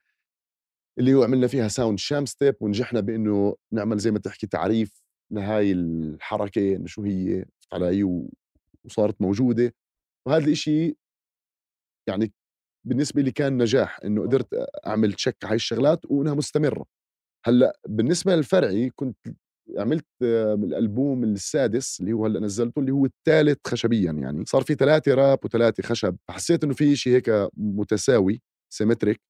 [1.00, 6.76] اللي هو عملنا فيها sound Shamstep ونجحنا بإنه نعمل زي ما تحكي تعريف لهاي الحركة
[6.76, 8.28] إنه شو هي علي
[8.86, 9.74] وصارت موجودة.
[10.28, 10.96] وهذا الإشي
[12.10, 12.34] يعني
[12.88, 14.48] بالنسبة لي كان نجاح إنه قدرت
[14.88, 16.86] أعمل check هاي الشغلات وإنها مستمرة.
[17.46, 19.18] هلأ بالنسبة للفرعي كنت
[19.78, 24.46] عملت الألبوم السادس اللي هو هلأ نزلته اللي هو الثالث خشبيا يعني.
[24.46, 26.18] صار في ثلاثة راب وثلاثه خشب.
[26.28, 28.42] فحسيت إنه في شيء هيك متساوي
[28.74, 29.22] symmetric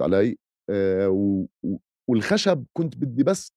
[0.00, 0.36] علي.
[0.70, 1.46] آه و...
[2.10, 3.52] والخشب كنت بدي بس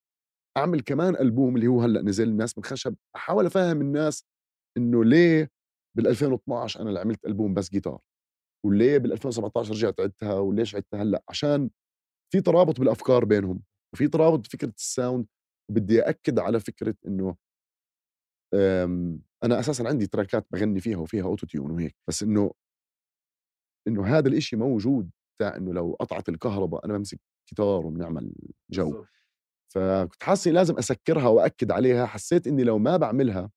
[0.58, 2.96] أعمل كمان ألبوم اللي هو هلأ نزل الناس من خشب.
[3.16, 4.24] أحاول أفهم الناس
[4.78, 5.50] إنه ليه
[5.98, 8.00] بال 2012 أنا اللي عملت ألبوم بس جيتار؟
[8.66, 11.70] وليه بال 2017 رجعت عدتها؟ وليش عدتها هلأ؟ عشان
[12.34, 13.62] في ترابط بالأفكار بينهم.
[13.94, 15.28] وفي ترابط بفكره ال sound
[15.72, 17.36] وبدي اكد على فكرة إنه
[18.54, 22.52] آمم، أنا أساسا عندي تراكات بغني فيها وفيها auto-tune وهيك بس إنه
[23.88, 28.34] إنه هذا الإشي موجود بتاع إنه لو قطعت الكهرباء أنا بمسك جيتار وبنعمل
[28.72, 29.06] جو.
[29.74, 33.52] فكنت حاسس لازم أسكرها واكد عليها حسيت إني لو ما بعملها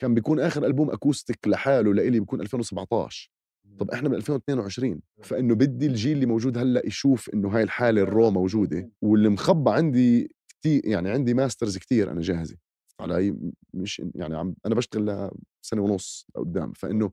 [0.00, 3.30] كان بيكون آخر ألبوم acoustic لحاله لإلي بيكون 2017
[3.78, 8.09] طب إحنا من 2022 فإنه بدي الجيل اللي موجود هلأ يشوف إنه هاي الحالة ال
[8.09, 12.56] raw موجودة واللي مخبى عندي كثير يعني عندي masters كثير أنا جاهزة.
[13.00, 13.36] علي
[13.74, 15.30] مش يعني عم أنا بشتغل
[15.62, 17.10] سنه ونص لقدام فإنه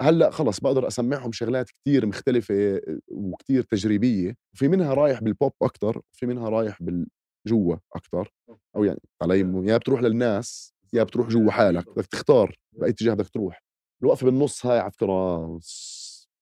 [0.00, 6.26] هلأ خلص بقدر أسمعهم شغلات كتير مختلفة وكتير تجريبية وفي منها رايح بالبوب أكثر وفي
[6.26, 8.32] منها رايح بالجوا أكثر
[8.76, 13.28] أو يعني علي يا بتروح للناس يا بتروح جوا حالك بدك تختار بأي اتجاه بدك
[13.28, 13.67] تروح.
[14.02, 15.46] الوقفه بالنص هاي على فكره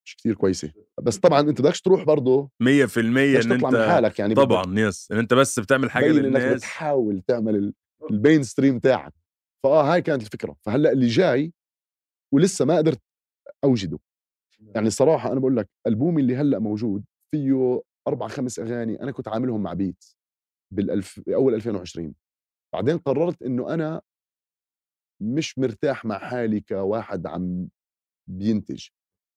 [0.05, 0.73] مش كثير كويسة.
[1.03, 5.13] بس طبعا أنت بدكش تروح برضه 100% إن أنت من حالك يعني طبعا يس.
[5.13, 7.75] إن أنت بس بتعمل حاجة للناس إنك بتحاول تعمل
[8.11, 9.15] ال main stream تاعك
[9.65, 10.57] فآه هاي كانت الفكرة.
[10.61, 11.53] فهلأ اللي جاي
[12.35, 13.01] ولسه ما قدرت
[13.65, 13.99] أوجده.
[14.75, 19.29] يعني الصراحة أنا بقول لك ألبومي اللي هلأ موجود فيه أربع خمس أغاني أنا كنت
[19.29, 20.05] عاملهم مع beat
[20.73, 22.15] بالألف باول 2020
[22.75, 24.03] بعدين قررت إنه أنا
[25.21, 27.69] مش مرتاح مع حالي كواحد عم
[28.29, 28.87] بينتج.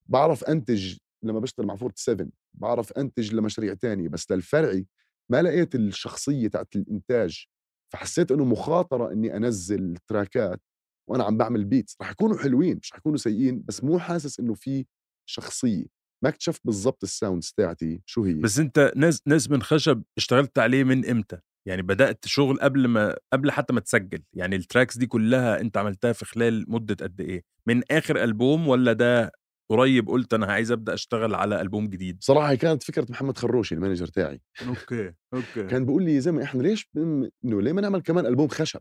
[0.06, 4.88] بعرف أنتج لما بشتغل مع forty 7 بعرف أنتج لمشاريع تانية بس للفرعي
[5.32, 7.46] ما لقيت الشخصية تاعت الإنتاج.
[7.94, 10.62] فحسيت إنه مخاطرة إني أنزل تراكات
[11.10, 14.54] وأنا عم بعمل beats رح يكونوا حلوين مش رح يكونوا سيئين بس مو حاسس إنه
[14.54, 14.86] في
[15.26, 15.86] شخصية.
[16.24, 18.34] ما اكتشفت بالضبط ال sounds تاعتي شو هي.
[18.34, 23.16] بس أنت ناس ناس من خشب اشتغلت عليه من إمتى؟ يعني بدأت شغل قبل ما
[23.34, 27.22] قبل حتى ما تسجل يعني ال tracks دي كلها أنت عملتها في خلال مدة قد
[27.22, 29.32] إيه؟ من آخر ألبوم ولا ده
[29.72, 33.80] قريب قلت أنا عايز أبدأ أشتغل على ألبوم جديد؟ صراحة كانت فكرة محمد خروشي ال
[33.80, 34.42] manager تاعي.
[34.68, 35.68] okay okay.
[35.68, 38.80] كان بيقول لي يا زلمه إحنا ليش إنه ليه ما نعمل كمان ألبوم خشب؟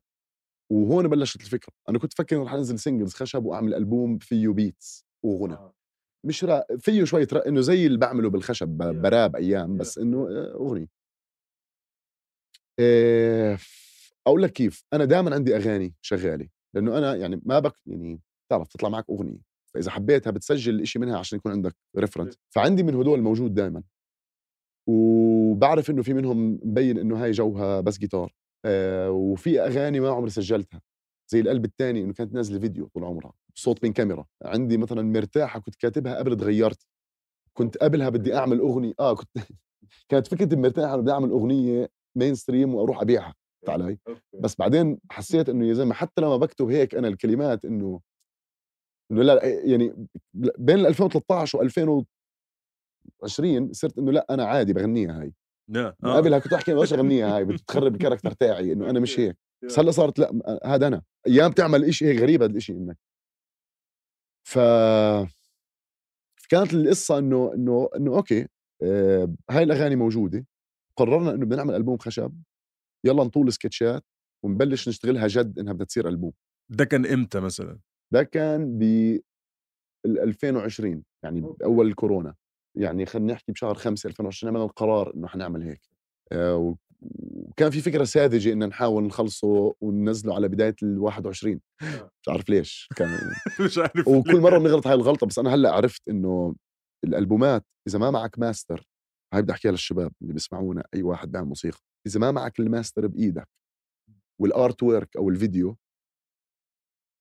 [0.72, 1.72] وهون بلشت الفكرة.
[1.88, 5.54] أنا كنت فكر رح أنزل singles خشب وأعمل ألبوم فيه beats وغنى.
[5.54, 5.74] آه.
[6.26, 6.64] مش را...
[6.78, 7.48] فيه شوية را...
[7.48, 10.97] إنه زي اللي بعمله بالخشب براب أيام بس إنه آه، أغنية.
[14.26, 18.68] أقول لك كيف أنا دائما عندي أغاني شغالة لأنه أنا يعني ما بك يعني تعرف
[18.68, 19.38] تطلع معك أغنية
[19.74, 23.82] فإذا حبيتها بتسجل شيء منها عشان يكون عندك reference فعندي من هدول موجود دائما
[24.88, 30.30] وبعرف إنه في منهم مبين إنه هاي جوها بس جيتار آه وفي أغاني ما عمري
[30.30, 30.80] سجلتها.
[31.32, 34.26] زي القلب الثاني إنه كانت نازلة فيديو طول عمرها صوت من كاميرا.
[34.44, 36.86] عندي مثلا مرتاحة كنت كاتبها قبل تغيرت.
[37.54, 39.28] كنت قبلها بدي أعمل أغنية آه كنت
[40.10, 43.34] كانت فكره المرتاحه بدي أعمل أغنية مين ستريم وأروح أبيعها
[43.68, 43.98] علي
[44.40, 48.00] بس بعدين حسيت إنه يا زلمة حتى لما بكتب هيك أنا الكلمات إنه
[49.12, 50.06] إنه لا يعني
[50.58, 55.32] بين 2013 و 2020 صرت إنه لا أنا عادي بغنيها هاي.
[55.68, 56.16] لا آه.
[56.16, 59.36] قبلها كنت أحكي بديش أغنيها هاي بتخرب ال character تاعي إنه أنا مش هيك.
[59.64, 61.02] بس هلأ صارت لا هذا أنا.
[61.26, 62.98] أيام تعمل شيء هيك غريب هذا الشيء إنك.
[64.48, 64.58] ف
[66.48, 68.48] كانت القصة إنه إنه إنه okay
[68.82, 70.46] آه هاي الأغاني موجودة.
[70.98, 72.42] قررنا إنه بدنا نعمل ألبوم خشب
[73.06, 74.04] يلا نطول سكتشات
[74.44, 76.32] ونبلش نشتغلها جد إنها بدها تصير ألبوم.
[76.72, 77.78] ده كان إمتى مثلا؟
[78.12, 78.82] ده كان ب
[80.06, 82.34] 2020 يعني بأول الكورونا.
[82.76, 85.80] يعني خلينا نحكي بشهر 5 2020 عملنا القرار إنه حنعمل هيك.
[86.32, 92.10] آه، وكان في فكرة ساذجة ان نحاول نخلصه وننزله على بداية ال 21 آه.
[92.22, 92.88] مش عارف ليش.
[92.96, 93.08] كان
[93.66, 96.54] مش عارف وكل مرة بنغلط هاي الغلطة بس أنا هلأ عرفت إنه
[97.04, 98.87] الألبومات إذا ما معك ماستر
[99.34, 101.78] هاي بدي احكيها للشباب اللي بيسمعونا أي واحد بيعمل موسيقى.
[102.06, 103.48] إذا ما معك الماستر بإيدك
[104.40, 105.76] وال artwork أو الفيديو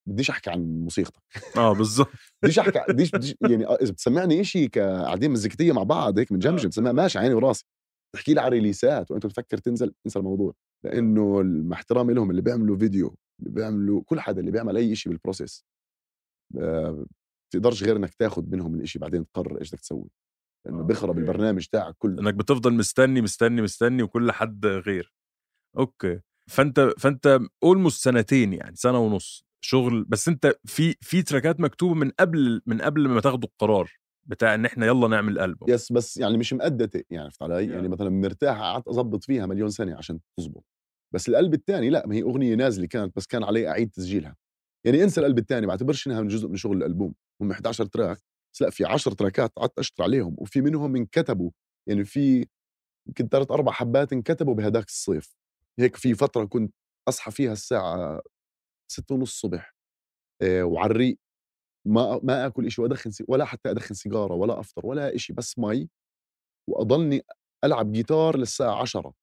[0.08, 1.22] بديش أحكي عن موسيقتك.
[1.58, 2.10] آه بالظبط.
[2.44, 6.64] بديش أحكي بديش, بديش يعني آه، إذا بتسمعني شيء قاعدين مزيكتية مع بعض هيك بنجمجم
[6.64, 6.68] آه.
[6.68, 7.66] بتسمع ماشي عيني وراسي.
[8.16, 10.54] تحكي لي على ريليسات وأنت بتفكر تنزل انسى الموضوع.
[10.84, 15.12] لأنه مع احترامي لهم اللي بيعملوا فيديو اللي بيعملوا كل حدا اللي بيعمل أي شيء
[15.12, 15.66] بال process
[17.50, 20.10] بتقدرش غير إنك تاخذ منهم الشيء بعدين تقرر إيش بدك تسوي.
[20.66, 22.22] لأنه بيخرب البرنامج تاعك كله.
[22.22, 25.14] إنك بتفضل مستني مستني مستني وكل حد غير.
[25.78, 26.20] okay.
[26.50, 30.04] فأنت فأنت almost سنتين يعني سنة ونص شغل.
[30.04, 33.92] بس أنت في في تراكات مكتوبة من قبل من قبل ما تاخدوا القرار
[34.26, 35.70] بتاع إن إحنا يلا نعمل ألبوم.
[35.70, 39.70] yes بس يعني مش مقدته يعني عرفت علي؟ يعني مثلا مرتاح قعدت أظبط فيها مليون
[39.70, 40.64] سنه عشان تزبط
[41.14, 44.36] بس القلب الثاني لا ما هي أغنية نازلة كانت بس كان علي إعيد تسجيلها.
[44.86, 47.14] يعني انسى القلب الثاني بعتبرش إنها من جزء من شغل الألبوم.
[47.42, 48.18] هم 11 تراك.
[48.58, 51.52] بس لأ في 10 تراكات قعدت اشتغل عليهم وفي منهم انكتبوا
[51.88, 52.48] يعني في
[53.08, 55.36] يمكن ثلاث أربع حبات انكتبوا بهداك الصيف
[55.80, 56.74] هيك في فترة كنت
[57.08, 58.22] أصحى فيها الساعة
[58.92, 59.76] ستة ونص الصبح
[60.42, 61.18] آه، وعلى الريق
[61.88, 63.12] ما ما آكل شيء وادخن.
[63.28, 65.90] ولا حتى أدخن سيجارة ولا أفطر ولا شيء بس مي
[66.70, 67.22] وأضلني
[67.64, 69.14] ألعب جيتار للساعة 10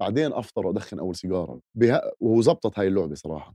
[0.00, 2.12] بعدين أفطر وأدخن أول سيجارة بها...
[2.20, 3.54] وزبطت هاي اللعبة صراحة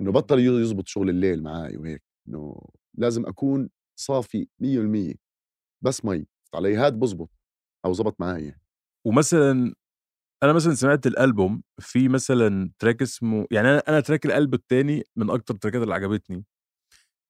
[0.00, 2.62] إنه بطل يزبط شغل الليل معي وهيك إنه
[2.94, 5.14] لازم أكون صافي 100%
[5.84, 7.30] بس مي علي هاد بزبط
[7.84, 8.54] أو زبط معي
[9.06, 9.74] ومثلا
[10.42, 15.30] أنا مثلا سمعت الألبوم في مثلا track اسمه يعني أنا أنا track القلب التاني من
[15.30, 16.44] أكتر التراكات اللي عجبتني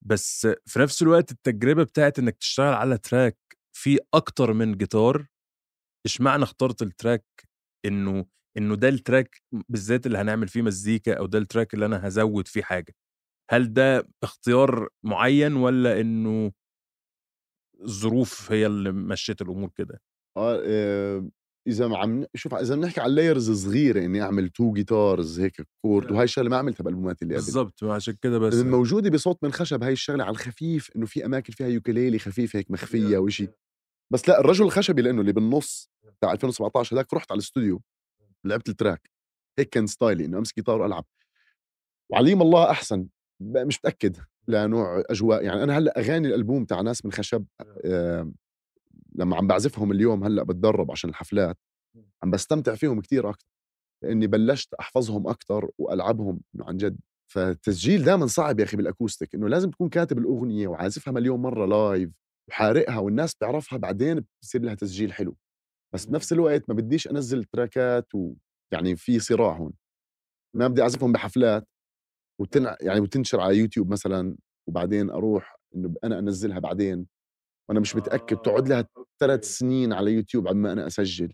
[0.07, 3.39] بس في نفس الوقت التجربة بتاعت إنك تشتغل على track
[3.77, 5.27] فيه أكتر من جيتار
[6.07, 7.25] إشمعنى اخترت ال track
[7.85, 8.27] إنه
[8.59, 12.09] إنه ده ال track بالذات اللي هنعمل فيه مزيكا أو ده ال track اللي أنا
[12.09, 12.95] هزود فيه حاجة؟
[13.51, 16.53] هل ده اختيار معين ولا إنه
[17.83, 20.01] الظروف هي اللي مشيت الأمور كده.
[20.37, 21.29] آه آه،
[21.69, 26.13] إذا ما عم شوف إذا بنحكي على layers صغيرة إني أعمل two guitars هيك chord
[26.13, 27.45] وهي الشغلة ما عملتها بالألبومات اللي قبل.
[27.45, 31.53] بالضبط عشان كده بس الموجوده بصوت من خشب هاي الشغلة على الخفيف إنه في أماكن
[31.53, 33.49] فيها ukulele خفيف هيك مخفية وشي
[34.13, 37.83] بس لا الرجل الخشبي لأنه اللي بالنص بتاع 2017 هذاك رحت على الاستوديو
[38.45, 39.11] لعبت ال track.
[39.59, 41.05] هيك كان ستايلي إنه أمسك جيتار وألعب.
[42.11, 43.07] وعليم الله أحسن
[43.41, 44.17] مش متأكد.
[44.49, 47.45] لنوع أجواء يعني أنا هلأ أغاني الألبوم تاع ناس من خشب
[47.85, 48.33] آه.
[49.15, 51.57] لما عم بعزفهم اليوم هلأ بتدرب عشان الحفلات
[52.23, 53.47] عم بستمتع فيهم كتير أكثر
[54.03, 56.99] لاني بلشت أحفظهم أكثر وألعبهم عن جد.
[57.33, 61.67] فالتسجيل دائما صعب يا أخي بال acoustic إنه لازم تكون كاتب الأغنية وعازفها مليون مرة
[61.67, 62.11] live
[62.49, 65.37] وحارقها والناس بتعرفها بعدين بصير لها تسجيل حلو.
[65.95, 69.73] بس بنفس الوقت ما بديش أنزل تراكات ويعني في صراع هون.
[70.57, 71.69] ما بدي أعزفهم بحفلات
[72.41, 74.37] وتن يعني وتنشر على يوتيوب مثلا
[74.69, 77.07] وبعدين أروح إنه أنا أنزلها بعدين
[77.69, 78.89] وأنا مش متأكد تقعد لها
[79.21, 81.33] ثلاث سنين على يوتيوب عما أنا أسجل.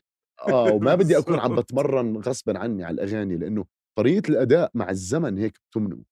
[0.49, 3.64] آه وما بدي أكون عم بتمرن غصبا عني على الأغاني لأنه
[3.99, 6.03] طريقة الأداء مع الزمن هيك بتمنه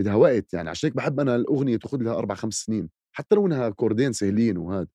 [0.00, 3.46] بدها وقت يعني عشان هيك بحب أنا الأغنية تاخذ لها أربع خمس سنين حتى لو
[3.46, 4.86] إنها كوردين سهلين وهذا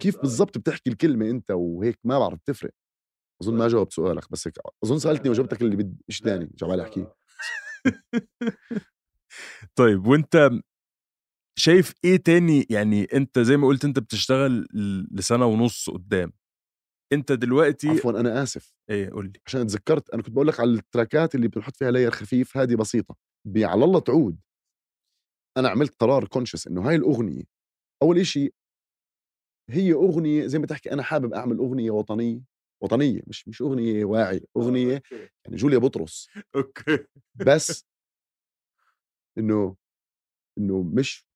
[0.00, 2.70] كيف بالضبط بتحكي الكلمة أنت وهيك ما بعرف تفرق
[3.42, 7.14] أظن ما جاوبت سؤالك بس هيك أظن سألتني وجبتك اللي بدي إيش ثاني جواب أحكيه؟
[9.78, 10.50] طيب وأنت
[11.58, 14.66] شايف إيه تاني؟ يعني أنت زي ما قلت أنت بتشتغل
[15.12, 16.32] لسنة ونص قدام.
[17.12, 18.74] أنت دلوقتي عفوا أنا آسف.
[18.90, 19.40] إيه قول لي.
[19.46, 23.16] عشان تذكرت أنا كنت بقول لك على التراكات اللي بنحط فيها layer خفيف هذه بسيطة.
[23.56, 24.38] على الله تعود.
[25.56, 27.42] أنا عملت قرار conscious إنه هاي الأغنية
[28.02, 28.54] أول شيء
[29.70, 32.55] هي أغنية زي ما تحكي أنا حابب أعمل أغنية وطنية.
[32.80, 35.02] وطنية مش مش أغنية واعي أغنية
[35.44, 36.28] يعني جوليا بطرس.
[36.56, 36.98] okay.
[37.34, 37.86] بس
[39.38, 39.76] إنه
[40.58, 41.26] إنه مش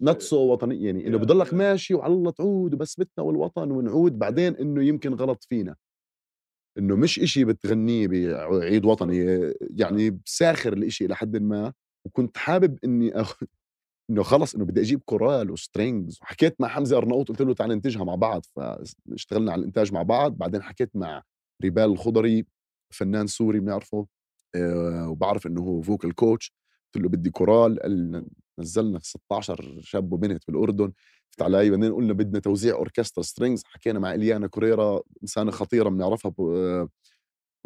[0.00, 4.82] not so وطني يعني إنه بضلك ماشي وعلى الله تعود وبسمتنا والوطن ونعود بعدين إنه
[4.84, 5.76] يمكن غلط فينا.
[6.78, 9.16] إنه مش إشي بتغنيه بعيد وطني
[9.76, 11.72] يعني ساخر الإشي لحد ما
[12.06, 13.42] وكنت حابب إني أخ...
[14.10, 17.70] إنه خلص إنه بدي أجيب كورال و strings وحكيت مع حمزة أرناؤوط قلت له تعال
[17.70, 18.46] ننتجها مع بعض.
[18.56, 20.32] فاشتغلنا على الإنتاج مع بعض.
[20.32, 21.22] بعدين حكيت مع
[21.62, 22.46] ريبال الخضري
[22.90, 24.06] فنان سوري بنعرفه
[24.54, 26.52] أه وبعرف إنه هو vocal coach
[26.94, 27.78] قلت له بدي كورال.
[27.78, 28.24] قال
[28.58, 30.92] نزلنا 16 شاب وبنت بالأردن.
[31.30, 36.30] فت علي بعدين قلنا بدنا توزيع اوركسترا strings حكينا مع إليانا كوريرا إنسانة خطيرة بنعرفها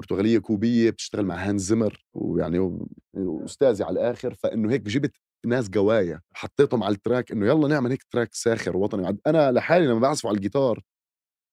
[0.00, 2.78] برتغالية كوبية بتشتغل مع هانز زمر ويعني
[3.16, 7.90] أستاذي على الآخر فإنه هيك جبت ناس قوايا حطيتهم على ال track إنه يلا نعمل
[7.90, 10.82] هيك track ساخر وطني أنا لحالي لما بعزف على الجيتار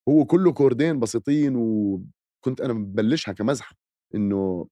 [0.09, 3.75] هو كله chord ين بسيطين وكنت أنا مبلشها كمزحة.
[4.15, 4.67] إنه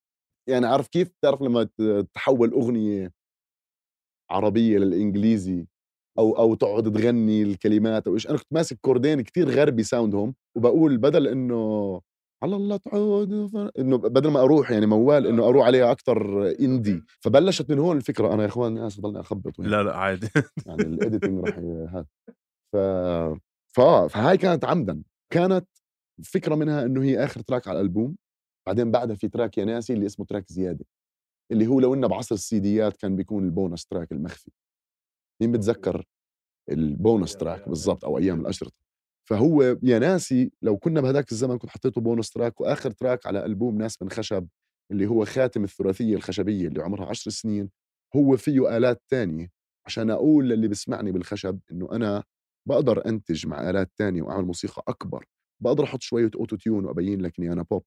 [0.49, 1.69] يعني عارف كيف؟ تعرف لما
[2.13, 3.11] تحول أغنية
[4.31, 5.67] عربية للإنجليزي
[6.19, 8.27] أو أو تقعد تغني الكلمات أو إيش.
[8.27, 12.01] أنا كنت ماسك chord ين كتير غربي sound هم وبقول بدل إنه
[12.43, 13.31] على الله تعود
[13.79, 18.33] إنه بدل ما أروح يعني موال إنه أروح عليها أكثر indie فبلشت من هون الفكرة.
[18.33, 20.29] أنا يا اخوان اسف ضلني أخبط لا لا عادي.
[20.65, 22.05] يعني ال editing رح هذا
[22.73, 22.77] ف
[23.75, 25.03] ف فهاي كانت عمدا.
[25.33, 25.67] كانت
[26.23, 28.15] فكرة منها إنه هي آخر track على الألبوم.
[28.67, 30.85] بعدين بعدها في track يا ناسي اللي اسمه track زيادة.
[31.51, 34.51] اللي هو لو إنه بعصر السيديات كان بيكون ال bonus track المخفي.
[35.41, 36.05] مين بتذكر
[36.71, 38.81] ال bonus track بالضبط أو أيام الأشرطة؟
[39.29, 43.77] فهو يا ناسي لو كنا بهداك الزمن كنت حطيته bonus track وآخر track على ألبوم
[43.77, 44.47] ناس من خشب
[44.91, 47.69] اللي هو خاتم الثلاثية الخشبية اللي عمرها عشر سنين
[48.15, 49.49] هو فيه آلات تانية
[49.85, 52.23] عشان أقول للي بسمعني بالخشب إنه أنا
[52.69, 55.25] بقدر أنتج مع آلات تانية وأعمل موسيقى أكبر
[55.63, 57.83] بقدر أحط شوية auto-tune وأبين لك إني أنا بوب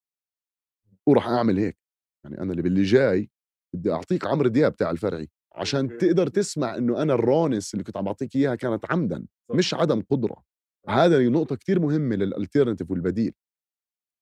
[1.07, 1.77] وراح أعمل هيك.
[2.25, 3.29] يعني أنا اللي باللي جاي
[3.75, 7.97] بدي أعطيك عمرو دياب تاع الفرعي عشان تقدر تسمع إنه أنا ال rawness اللي كنت
[7.97, 10.43] عم بعطيك إياها كانت عمدا مش عدم قدرة.
[10.89, 13.33] هذا نقطة كتير مهمة لل alternative والبديل.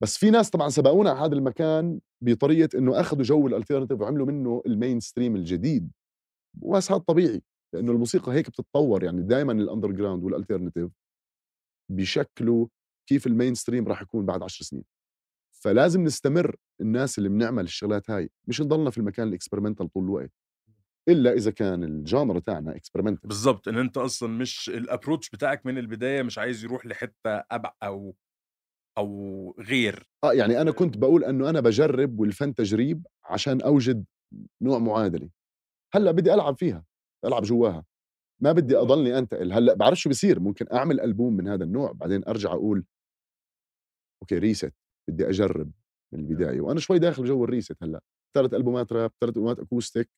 [0.02, 4.26] بس في ناس طبعا سبقونا على هذا المكان بطريقة إنه أخذوا جو ال alternative وعملوا
[4.26, 5.92] منه ال mainstream الجديد.
[6.54, 7.42] بس هذا طبيعي
[7.74, 10.92] لأنه الموسيقى هيك بتتطور يعني دائما ال underground وال alternative
[11.92, 12.68] بيشكلوا
[13.10, 14.84] كيف ال mainstream راح يكون بعد عشر سنين.
[15.64, 20.32] فلازم نستمر الناس اللي بنعمل الشغلات هاي مش نضلنا في المكان ال experimental طول الوقت.
[21.10, 25.66] إلا إذا كان ال genre تاعنا experimental بالظبط إن أنت أصلا مش ال approach بتاعك
[25.66, 28.16] من البداية مش عايز يروح لحتة أبع أو
[28.98, 30.08] أو غير.
[30.24, 34.06] آه يعني أنا كنت بقول إنه أنا بجرب والفن تجريب عشان أوجد
[34.62, 35.30] نوع معادلة.
[35.94, 36.86] هلأ بدي ألعب فيها
[37.26, 37.86] ألعب جواها.
[38.42, 39.54] ما بدي أضلني أنتقل.
[39.54, 42.86] هلأ بعرف شو بصير ممكن أعمل ألبوم من هذا النوع بعدين أرجع أقول
[44.22, 44.74] okay reset
[45.10, 45.72] بدي أجرب
[46.14, 46.62] من البداية.
[46.62, 48.02] وأنا شوي داخل بجو ال reset هلأ.
[48.36, 50.10] ثلاث ألبومات راب ثلاث ألبومات acoustic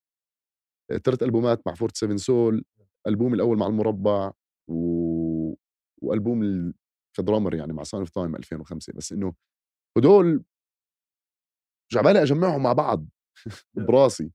[1.03, 2.63] ثلاث ألبومات مع 47Soul
[3.07, 4.31] ألبوم الأول مع المربع
[4.67, 5.53] و...
[6.01, 6.73] وألبوم
[7.18, 9.33] ك drummer يعني مع Sign of Thyme 2005 بس إنه
[9.97, 10.43] هدول
[11.91, 13.05] جعبالي أجمعهم مع بعض
[13.89, 14.31] براسي.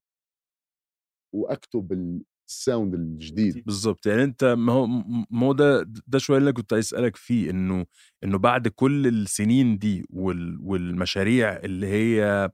[1.34, 1.92] وأكتب
[2.48, 3.64] ال sound الجديد.
[3.64, 4.86] بالظبط يعني أنت ما هو
[5.30, 7.86] ما هو ده ده شوية اللي كنت عايز أسألك فيه إنه
[8.24, 12.50] إنه بعد كل السنين دي وال والمشاريع اللي هي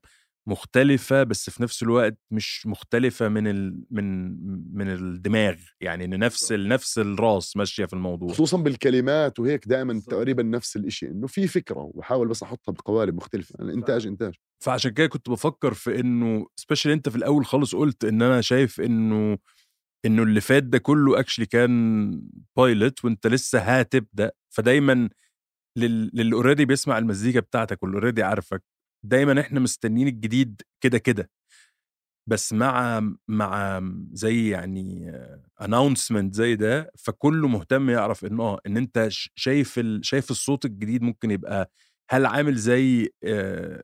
[0.46, 4.28] مختلفة بس في نفس الوقت مش مختلفة من ال من
[4.76, 8.28] من الدماغ يعني إن نفس ال نفس الراس ماشية في الموضوع.
[8.28, 13.54] خصوصا بالكلمات وهيك دائما تقريبا نفس الشيء إنه في فكرة وبحاول بس أحطها بقوالب مختلفة
[13.58, 14.34] يعني إنتاج إنتاج.
[14.64, 18.80] فعشان كده كنت بفكر في إنه especially أنت في الأول خالص قلت إن أنا شايف
[18.80, 19.38] إنه
[20.04, 22.22] إنه اللي فات ده كله actually كان
[22.56, 25.08] pilot وأنت لسه هتبدأ فدايما
[25.78, 28.62] للي already بيسمع المزيكا بتاعتك واللي already عارفك
[29.08, 31.30] دايما إحنا مستنيين الجديد كده كده.
[32.28, 33.80] بس مع مع
[34.12, 35.12] زي يعني
[35.60, 40.04] announcement زي ده فكله مهتم يعرف إن آه إن أنت شايف ال...
[40.04, 41.70] شايف الصوت الجديد ممكن يبقى
[42.10, 43.82] هل عامل زي آه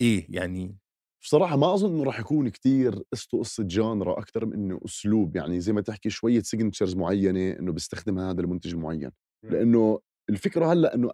[0.00, 0.76] إيه يعني؟
[1.22, 5.36] بصراحة ما أظن إنه راح يكون كتير قصته قصة genre أكثر من إنه أسلوب.
[5.36, 9.10] يعني زي ما تحكي شوية signatures معينة إنه بيستخدمها هذا المنتج المعين.
[9.44, 11.10] لأنه الفكرة هلأ إنه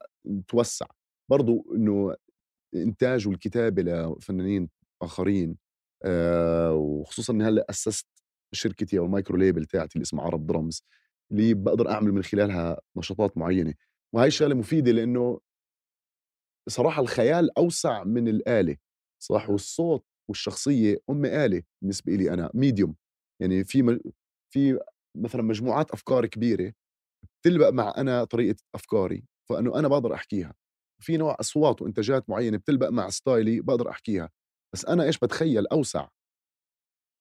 [0.49, 0.87] توسع.
[1.31, 2.15] برضو إنه
[2.75, 4.69] إنتاج والكتابة لفنانين
[5.03, 5.57] آخرين
[6.05, 8.07] آه وخصوصا إني هلأ أسست
[8.55, 10.83] شركتي أو ال micro label تاعتي اللي اسمها عرب درمز
[11.33, 13.75] اللي بقدر أعمل من خلالها نشاطات معينة.
[14.15, 15.41] وهي الشغلة مفيدة لأنه
[16.69, 18.77] صراحة الخيال أوسع من الآلة
[19.23, 22.95] صح؟ والصوت والشخصية هم آلة بالنسبة لي أنا medium
[23.41, 24.01] يعني في
[24.53, 24.79] في
[25.17, 26.73] مثلا مجموعات أفكار كبيرة
[27.43, 30.55] بتلبق مع أنا طريقة أفكاري فأنه أنا بقدر أحكيها.
[31.01, 34.31] في نوع أصوات وإنتاجات معينة بتلبق مع style ي بقدر أحكيها
[34.75, 36.09] بس أنا إيش بتخيل أوسع.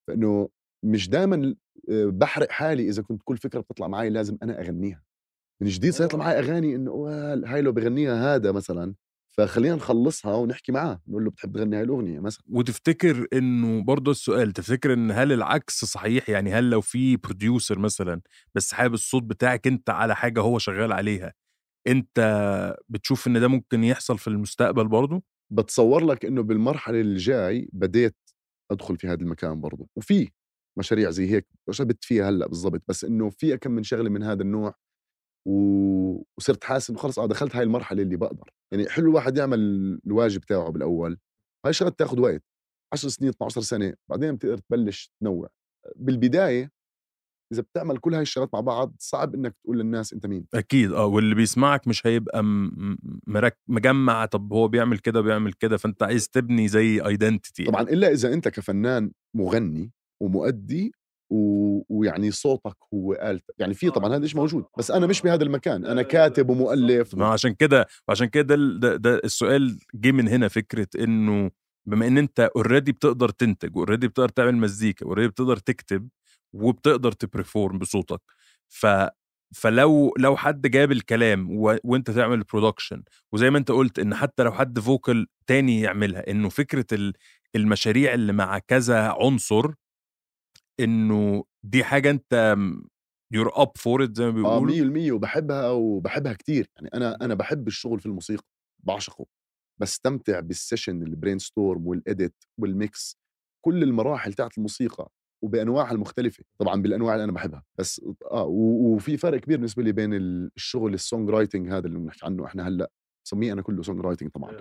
[0.07, 0.49] فإنه
[0.85, 1.55] مش دائما
[1.89, 5.03] آه، بحرق حالي إذا كنت كل فكرة بتطلع معي لازم أنا أغنيها.
[5.61, 7.07] من جديد سيطلع معي أغاني إنه
[7.45, 8.95] هاي لو بغنيها هذا مثلا
[9.37, 12.43] فخلينا نخلصها ونحكي معاه نقول له بتحب تغني هاي الأغنية مثلا.
[12.49, 18.21] وتفتكر إنه برضه السؤال تفتكر إن هل العكس صحيح؟ يعني هل لو في بروديوسر مثلا
[18.55, 21.33] بس حابب الصوت بتاعك أنت على حاجة هو شغال عليها
[21.87, 22.19] أنت
[22.89, 28.15] بتشوف إن ده ممكن يحصل في المستقبل برضه؟ بتصور لك إنه بالمرحلة الجاي بديت
[28.71, 30.29] أدخل في هذا المكان برضه وفي
[30.79, 34.41] مشاريع زي هيك شبت فيها هلأ بالضبط بس إنه في كم من شغلة من هذا
[34.43, 34.75] النوع
[35.47, 38.49] وصرت حاسس إنه خلص آه دخلت هاي المرحلة اللي بقدر.
[38.73, 39.59] يعني حلو الواحد يعمل
[40.07, 41.19] الواجب تاعه بالأول
[41.65, 42.43] هاي الشغلات بتاخذ وقت
[42.93, 45.49] 10 سنين 12 سنة بعدين بتقدر تبلش تنوع.
[45.95, 46.71] بالبداية
[47.55, 50.45] إذا بتعمل كل هاي الشغلات مع بعض صعب إنك تقول للناس أنت مين.
[50.53, 52.43] أكيد آه واللي بيسمعك مش هيبقى
[53.27, 58.11] مرك مجمع طب هو بيعمل كده بيعمل كده فأنت عايز تبني زي ايدنتيتي طبعا إلا
[58.11, 59.91] إذا أنت كفنان مغني
[60.21, 60.91] ومؤدي
[61.29, 61.81] و...
[61.89, 65.85] ويعني صوتك هو آلتك يعني في طبعا هذا الشيء موجود بس أنا مش بهذا المكان
[65.85, 67.15] أنا كاتب ومؤلف.
[67.15, 71.51] ما عشان كده وعشان كده ده, ده السؤال جه من هنا فكرة إنه
[71.87, 76.09] بما إن أنت already بتقدر تنتج already بتقدر تعمل مزيكا already بتقدر تكتب
[76.53, 78.21] وبتقدر ت perform بصوتك.
[78.69, 78.85] ف
[79.55, 81.77] فلو لو حد جاب الكلام و...
[81.83, 86.31] وانت تعمل ال production وزي ما انت قلت إن حتى لو حد vocal تاني يعملها
[86.31, 87.13] إنه فكرة
[87.55, 89.73] المشاريع اللي مع كذا عنصر
[90.79, 92.55] إنه دي حاجة انت
[93.33, 94.75] you're up for it زي ما بيقولوا.
[94.75, 96.67] آه 100% وبحبها وبحبها كتير.
[96.75, 98.43] يعني أنا أنا بحب الشغل في الموسيقى
[98.83, 99.25] بعشقه.
[99.81, 103.17] بستمتع بال session ال brainstorm وال edit وال mix
[103.65, 105.09] كل المراحل تاعت الموسيقى.
[105.41, 110.13] وبأنواعها المختلفة طبعا بالأنواع اللي أنا بحبها بس آه وفي فرق كبير بالنسبة لي بين
[110.13, 112.91] الشغل ال songwriting هذا اللي بنحكي عنه إحنا هلأ
[113.25, 114.57] بسميه أنا كله songwriting طبعا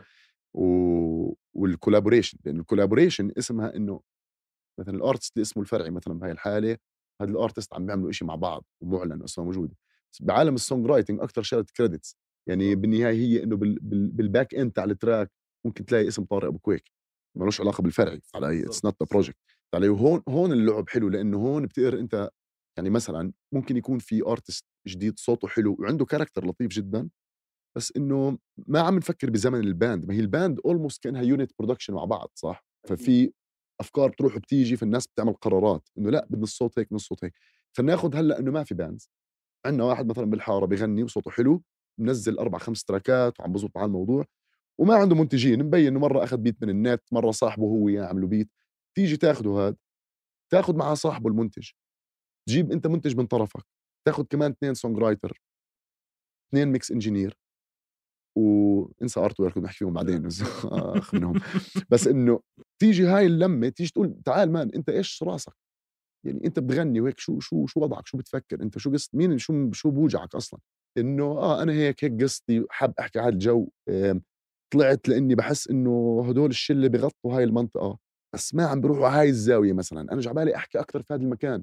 [0.55, 1.35] و...
[1.55, 4.01] وال collaboration لأنه ال collaboration اسمها إنه
[4.81, 6.77] مثلا ال artist اللي اسمه الفرعي مثلا بهاي الحالة
[7.21, 9.75] هذا ال artist عم بيعملوا شيء مع بعض ومعلن اسمها موجودة
[10.13, 12.17] بس بعالم ال songwriting أكثر شغلة credits
[12.49, 13.79] يعني بالنهاية هي إنه بال...
[13.81, 14.09] بال...
[14.11, 15.31] بال back end تاع ال track
[15.65, 16.91] ممكن تلاقي اسم طارق أبو كويك
[17.37, 22.01] ملوش علاقة بالفرعي علي it's not project علي وهون هون اللعب حلو لأنه هون بتقدر
[22.01, 22.31] أنت
[22.77, 27.09] يعني مثلا ممكن يكون في artist جديد صوته حلو وعنده character لطيف جدا
[27.77, 30.07] بس إنه ما عم نفكر بزمن ال band.
[30.07, 33.33] ما هي ال band almost كأنها unit production مع بعض صح؟ ففي
[33.81, 37.35] أفكار بتروح وبتيجي فالناس بتعمل قرارات إنه لأ بدنا الصوت هيك نص صوت هيك.
[37.73, 39.11] فناخذ هلأ إنه ما في bands
[39.67, 41.63] عندنا واحد مثلا بالحارة بغني وصوته حلو
[41.99, 44.25] منزل أربع خمس track ات وعم بزبط على الموضوع
[44.79, 48.51] وما عنده منتجين مبين إنه مرة أخذ beat من النت مرة صاحبه هو يعملوا beat
[48.97, 49.77] تيجي تاخده هذا
[50.53, 51.71] تاخذ معاه صاحبه المنتج.
[52.49, 53.65] تجيب أنت منتج من طرفك.
[54.07, 55.41] تاخذ كمان اثنين songwriter
[56.49, 57.39] اثنين mix engineer
[58.39, 60.29] وانسى artwork نحكي فيهم بعدين
[60.65, 61.41] أخ منهم.
[61.91, 62.41] بس إنه
[62.83, 65.53] تيجي هاي اللمة تيجي تقول تعال man أنت إيش راسك؟
[66.27, 69.73] يعني أنت بتغني وهيك شو شو شو وضعك؟ شو بتفكر أنت؟ شو قصة مين شو
[69.73, 70.61] شو بوجعك أصلا؟
[70.99, 73.69] إنه آه أنا هيك هيك قصتي حاب أحكي على الجو.
[74.75, 77.99] طلعت لإني بحس إنه هدول الشلة بغطوا هاي المنطقة.
[78.35, 81.63] بس ما عم بروحوا هاي الزاوية مثلا أنا جعبالي أحكي أكثر في هذا المكان.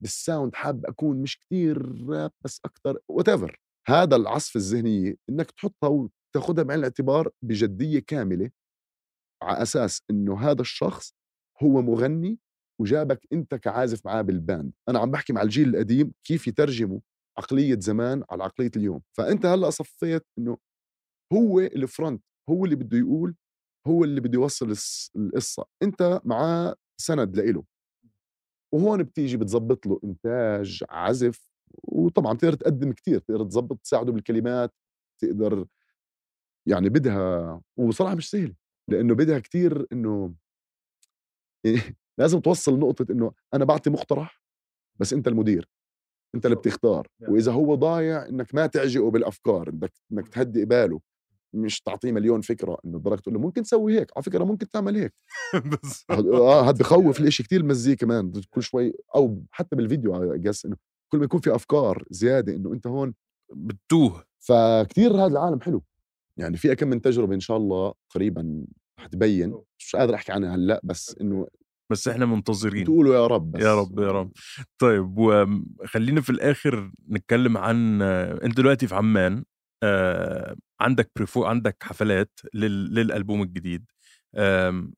[0.00, 3.28] بال sound حاب أكون مش كتير راب بس أكثر what
[3.88, 8.50] هذا العصف الذهنيه إنك تحطها وتاخذها بعين الاعتبار بجدية كاملة
[9.42, 11.14] على أساس إنه هذا الشخص
[11.62, 12.38] هو مغني
[12.80, 17.00] وجابك أنت كعازف معاه بال band أنا عم بحكي مع الجيل القديم كيف يترجموا
[17.38, 19.02] عقلية زمان على عقلية اليوم.
[19.12, 20.58] فأنت هلأ صفيت إنه
[21.32, 23.34] هو ال front هو اللي بده يقول
[23.86, 24.74] هو اللي بده يوصل
[25.16, 25.64] القصة.
[25.82, 27.64] أنت معاه سند لإله.
[28.74, 31.48] وهون بتيجي بتظبط له إنتاج عزف
[31.84, 34.74] وطبعا بتقدر تقدم كثير بتقدر تظبط تساعده بالكلمات
[35.22, 35.66] تقدر
[36.68, 38.54] يعني بدها وصراحة مش سهله
[38.90, 40.34] لأنه بدها كثير إنه
[42.18, 44.42] لازم توصل نقطة إنه أنا بعطي مقترح
[45.00, 45.68] بس أنت المدير.
[46.34, 47.08] أنت اللي بتختار.
[47.28, 51.00] وإذا هو ضايع إنك ما تعجقه بالأفكار بدك إنك تهدئ باله.
[51.54, 54.96] مش تعطيه مليون فكرة إنه بدك تقول له ممكن تسوي هيك على فكرة ممكن تعمل
[54.96, 55.14] هيك.
[56.10, 60.76] آه هذا بخوف الاشي كثير المزيكا كمان كل شوي أو حتى بالفيديو جس إنه
[61.12, 63.14] كل ما يكون في أفكار زيادة إنه أنت هون
[63.54, 65.82] بتوه فكتير هذا العالم حلو.
[66.38, 68.64] يعني في كم من تجربة إن شاء الله قريبا
[69.00, 71.46] حتبين مش قادر أحكي عنها هلأ بس إنه
[71.92, 72.84] بس إحنا منتظرين.
[72.84, 73.62] تقولوا يا رب بس.
[73.62, 74.32] يا رب يا رب.
[74.78, 79.44] طيب وخلينا في الآخر نتكلم عن أنت دلوقتي في عمان
[79.84, 82.94] آه، عندك preview عندك حفلات لل...
[82.94, 83.84] للألبوم الجديد.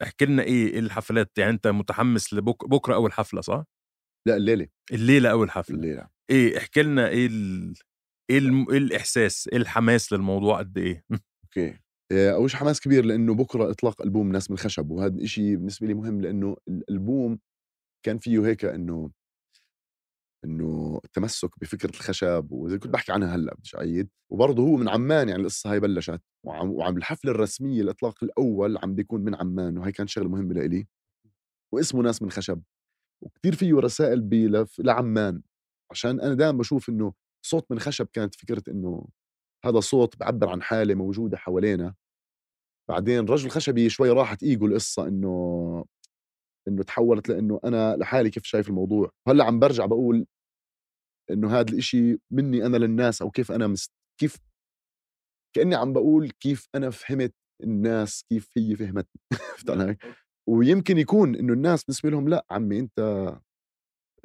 [0.03, 3.65] احكي لنا إيه إيه الحفلات؟ يعني أنت متحمس لبكره بكرة أول حفلة صح؟
[4.29, 4.69] لا الليلة.
[4.93, 5.77] الليلة أول حفلة.
[5.77, 6.09] الليلة.
[6.31, 7.75] إيه احكي لنا إيه ال...
[8.31, 8.39] إيه.
[8.71, 11.05] إيه الإحساس إيه الحماس للموضوع قد إيه؟
[11.45, 11.79] أوكي.
[12.13, 15.87] آه، أول شيء حماس كبير لأنه بكرة إطلاق ألبوم ناس من الخشب وهذا الشيء بالنسبة
[15.87, 17.39] لي مهم لأنه الألبوم
[18.07, 19.11] كان فيه هيك إنه
[20.45, 25.29] إنه التمسك بفكرة الخشب وزي كنت بحكي عنها هلأ بديش اعيد وبرضه هو من عمان
[25.29, 29.93] يعني القصة هاي بلشت وعم, وعم الحفلة الرسمية الإطلاق الأول عم بيكون من عمان وهي
[29.93, 30.87] كانت شغلة مهمة لإلي.
[31.75, 32.63] واسمه ناس من خشب.
[33.23, 35.43] وكثير فيه رسائل بلف لعمان.
[35.91, 37.13] عشان أنا دائما بشوف إنه
[37.47, 39.09] صوت من خشب كانت فكرة إنه
[39.65, 41.95] هذا صوت بعبر عن حالة موجودة حوالينا.
[42.89, 45.85] بعدين رجل خشبي شوي راحت إيجو القصة إنه
[46.69, 49.11] إنه تحولت لإنه أنا لحالي كيف شايف الموضوع.
[49.29, 50.27] هلأ عم برجع بقول
[51.31, 53.93] إنه هذا الإشي مني أنا للناس أو كيف أنا مست...
[54.21, 54.39] كيف
[55.57, 59.21] كأني عم بقول كيف أنا فهمت الناس كيف هي فهمتني
[59.59, 59.97] فهمت علي؟
[60.49, 63.01] ويمكن يكون إنه الناس بالنسبة لهم لأ عمي أنت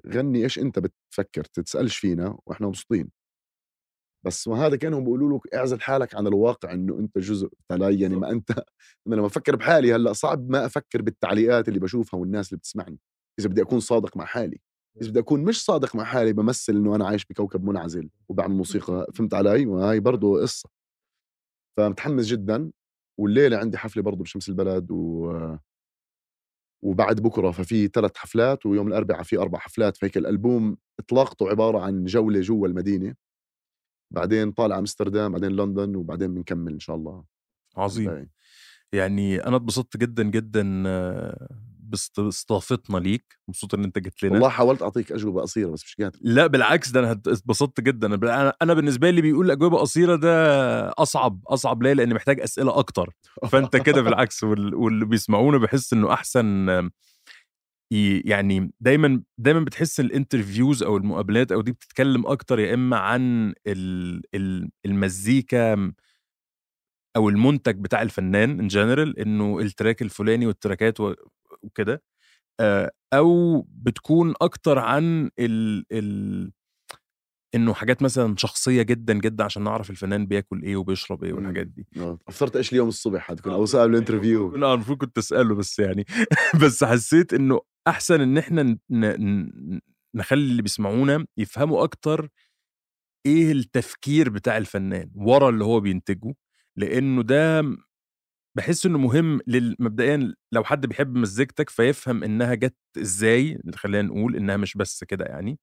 [0.08, 3.12] غني إيش أنت بتفكر؟ تتسألش فينا وإحنا مبسوطين.
[4.26, 8.32] بس وهذا كأنهم بيقولوا لك اعزل حالك عن الواقع إنه أنت جزء علي يعني ما
[8.32, 8.52] أنت
[9.08, 13.00] أنا لما أفكر بحالي هلأ صعب ما أفكر بالتعليقات اللي بشوفها والناس اللي بتسمعني
[13.40, 14.60] إذا بدي أكون صادق مع حالي.
[15.02, 19.08] إذا بدي أكون مش صادق مع حالي بمثل إنه أنا عايش بكوكب منعزل وبعمل موسيقى.
[19.14, 20.70] فهمت علي؟ وهي برضه قصة.
[21.78, 22.72] فمتحمس جدا
[23.20, 25.34] والليلة عندي حفلة برضه بشمس البلد و
[26.82, 27.52] وبعد بكرة.
[27.52, 29.98] ففي ثلاث حفلات ويوم الأربعاء في أربع حفلات.
[29.98, 33.16] فهيك الألبوم اطلاقته عبارة عن جولة جوا المدينة.
[34.14, 37.26] بعدين طالع أمستردام بعدين لندن وبعدين بنكمل إن شاء الله.
[37.78, 38.30] عظيم.
[38.94, 40.84] يعني أنا اتبسطت جدا جدا
[41.90, 44.34] باستضافتنا ليك مبسوط إن أنت جيت لنا.
[44.34, 46.20] والله حاولت أعطيك أجوبة قصيرة بس مش قادر.
[46.22, 48.16] لا بالعكس ده أنا اتبسطت جدا.
[48.62, 50.30] أنا بالنسبة لي بيقول اجوبه قصيرة ده
[50.90, 53.14] أصعب أصعب ليه لأن محتاج أسئلة أكتر.
[53.52, 56.70] فأنت كده بالعكس واللي بيسمعونا بحس إنه أحسن
[58.26, 63.54] يعني دايما دايما بتحس الإنترفيوز أو المقابلات أو دي بتتكلم أكتر يا إما عن
[64.86, 65.94] المزيكا
[67.16, 71.16] أو المنتج بتاع الفنان in general إنه ال track الفلاني وال track ات و-
[71.64, 72.04] وكده
[72.60, 76.52] آه، أو بتكون أكتر عن ال ال
[77.56, 81.38] إنه حاجات مثلا شخصية جدا جدا عشان نعرف الفنان بياكل إيه وبيشرب إيه مم.
[81.38, 81.88] والحاجات دي.
[81.98, 85.80] آه، أفطرت إيش اليوم الصبح حتكون أو سؤال ال interview لا المفروض كنت أسأله بس
[85.80, 86.06] يعني
[86.64, 88.78] بس حسيت إنه أحسن إن إحنا
[90.16, 92.30] نخلي اللي بيسمعونا يفهموا أكتر
[93.26, 96.34] إيه التفكير بتاع الفنان ورا اللي هو بينتجه
[96.76, 97.62] لأنه ده
[98.56, 104.36] بحس إنه مهم لل- مبدئيا لو حد بيحب مزيكتك فيفهم إنها جت إزاي خلينا نقول
[104.36, 105.60] إنها مش بس كده يعني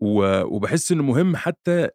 [0.00, 1.88] وبحس إنه مهم حتى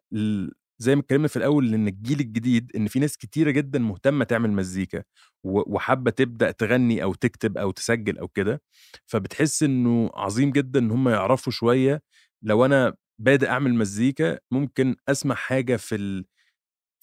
[0.78, 4.50] زي ما اتكلمنا في الأول إن الجيل الجديد إن في ناس كتيرة جدا مهتمة تعمل
[4.52, 5.02] مزيكا
[5.44, 8.62] وحابة تبدأ تغني أو تكتب أو تسجل أو كده
[9.06, 12.02] فبتحس إنه عظيم جدا إن هم يعرفوا شوية
[12.42, 16.24] لو أنا بادئ أعمل مزيكا ممكن أسمع حاجة في ال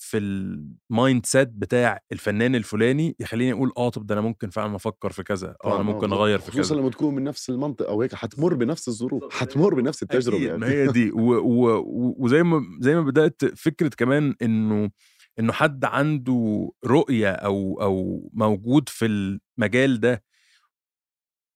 [0.03, 5.11] في ال mindset بتاع الفنان الفلاني يخليني أقول آه طب ده أنا ممكن فعلا أفكر
[5.11, 8.01] في كذا آه أنا ممكن أغير في خصوصا كذا لما تكون من نفس المنطقة أو
[8.01, 10.59] هيك حتمر بنفس الظروف حتمر بنفس التجربة أكيد، يعني.
[10.59, 11.83] ما هي دي و و
[12.17, 14.91] وزي ما زي ما بدأت فكرة كمان إنه
[15.39, 20.23] إنه حد عنده رؤية أو أو موجود في المجال ده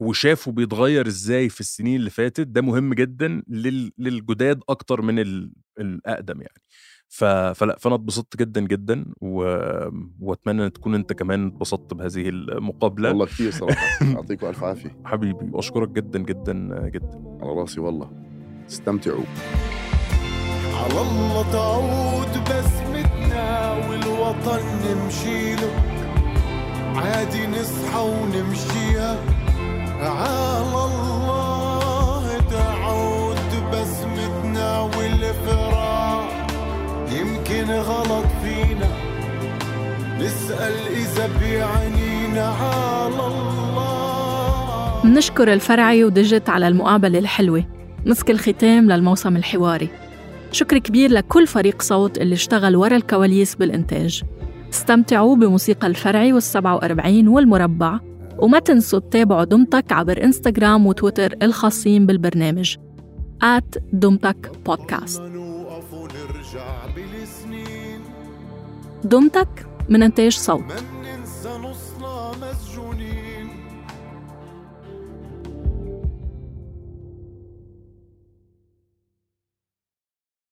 [0.02, 5.54] وشافه بيتغير إزاي في السنين اللي فاتت ده مهم جدا لل للجداد أكتر من ال
[5.80, 6.62] الأقدم يعني.
[7.10, 9.38] فلا فأنا اتبسطت جدا جدا و...
[10.22, 13.10] وأتمنى إن تكون أنت كمان اتبسطت بهذه المقابلة.
[13.10, 14.06] والله كثير صراحة.
[14.16, 14.98] يعطيكم ألف عافية.
[15.06, 16.54] حبيبي واشكرك جدا جدا
[16.90, 17.38] جدا.
[17.42, 18.12] على رأسي والله.
[18.70, 19.24] استمتعوا.
[20.74, 25.72] على الله تعود بسمتنا والوطن نمشي له.
[26.96, 29.18] عادي نصحى ونمشيها.
[30.00, 31.45] على الله
[37.20, 38.90] يمكن غلط فينا.
[40.20, 45.06] نسأل إذا بيعنينا على الله.
[45.06, 47.66] منشكر الفرعي ودجت على المقابلة الحلوة.
[48.06, 49.90] مسك الختام للموسم الحواري.
[50.52, 54.24] شكر كبير لكل فريق صوت اللي اشتغل ورا الكواليس بالإنتاج.
[54.74, 58.00] استمتعوا بموسيقى الفرعي والسبعة وأربعين والمربع.
[58.40, 62.76] وما تنسوا تتابعوا دمتك عبر إنستغرام وتويتر الخاصين بالبرنامج.
[63.44, 65.22] at دمتك بودكاست
[69.06, 69.48] دمتك
[69.90, 70.95] من إنتاج صوت.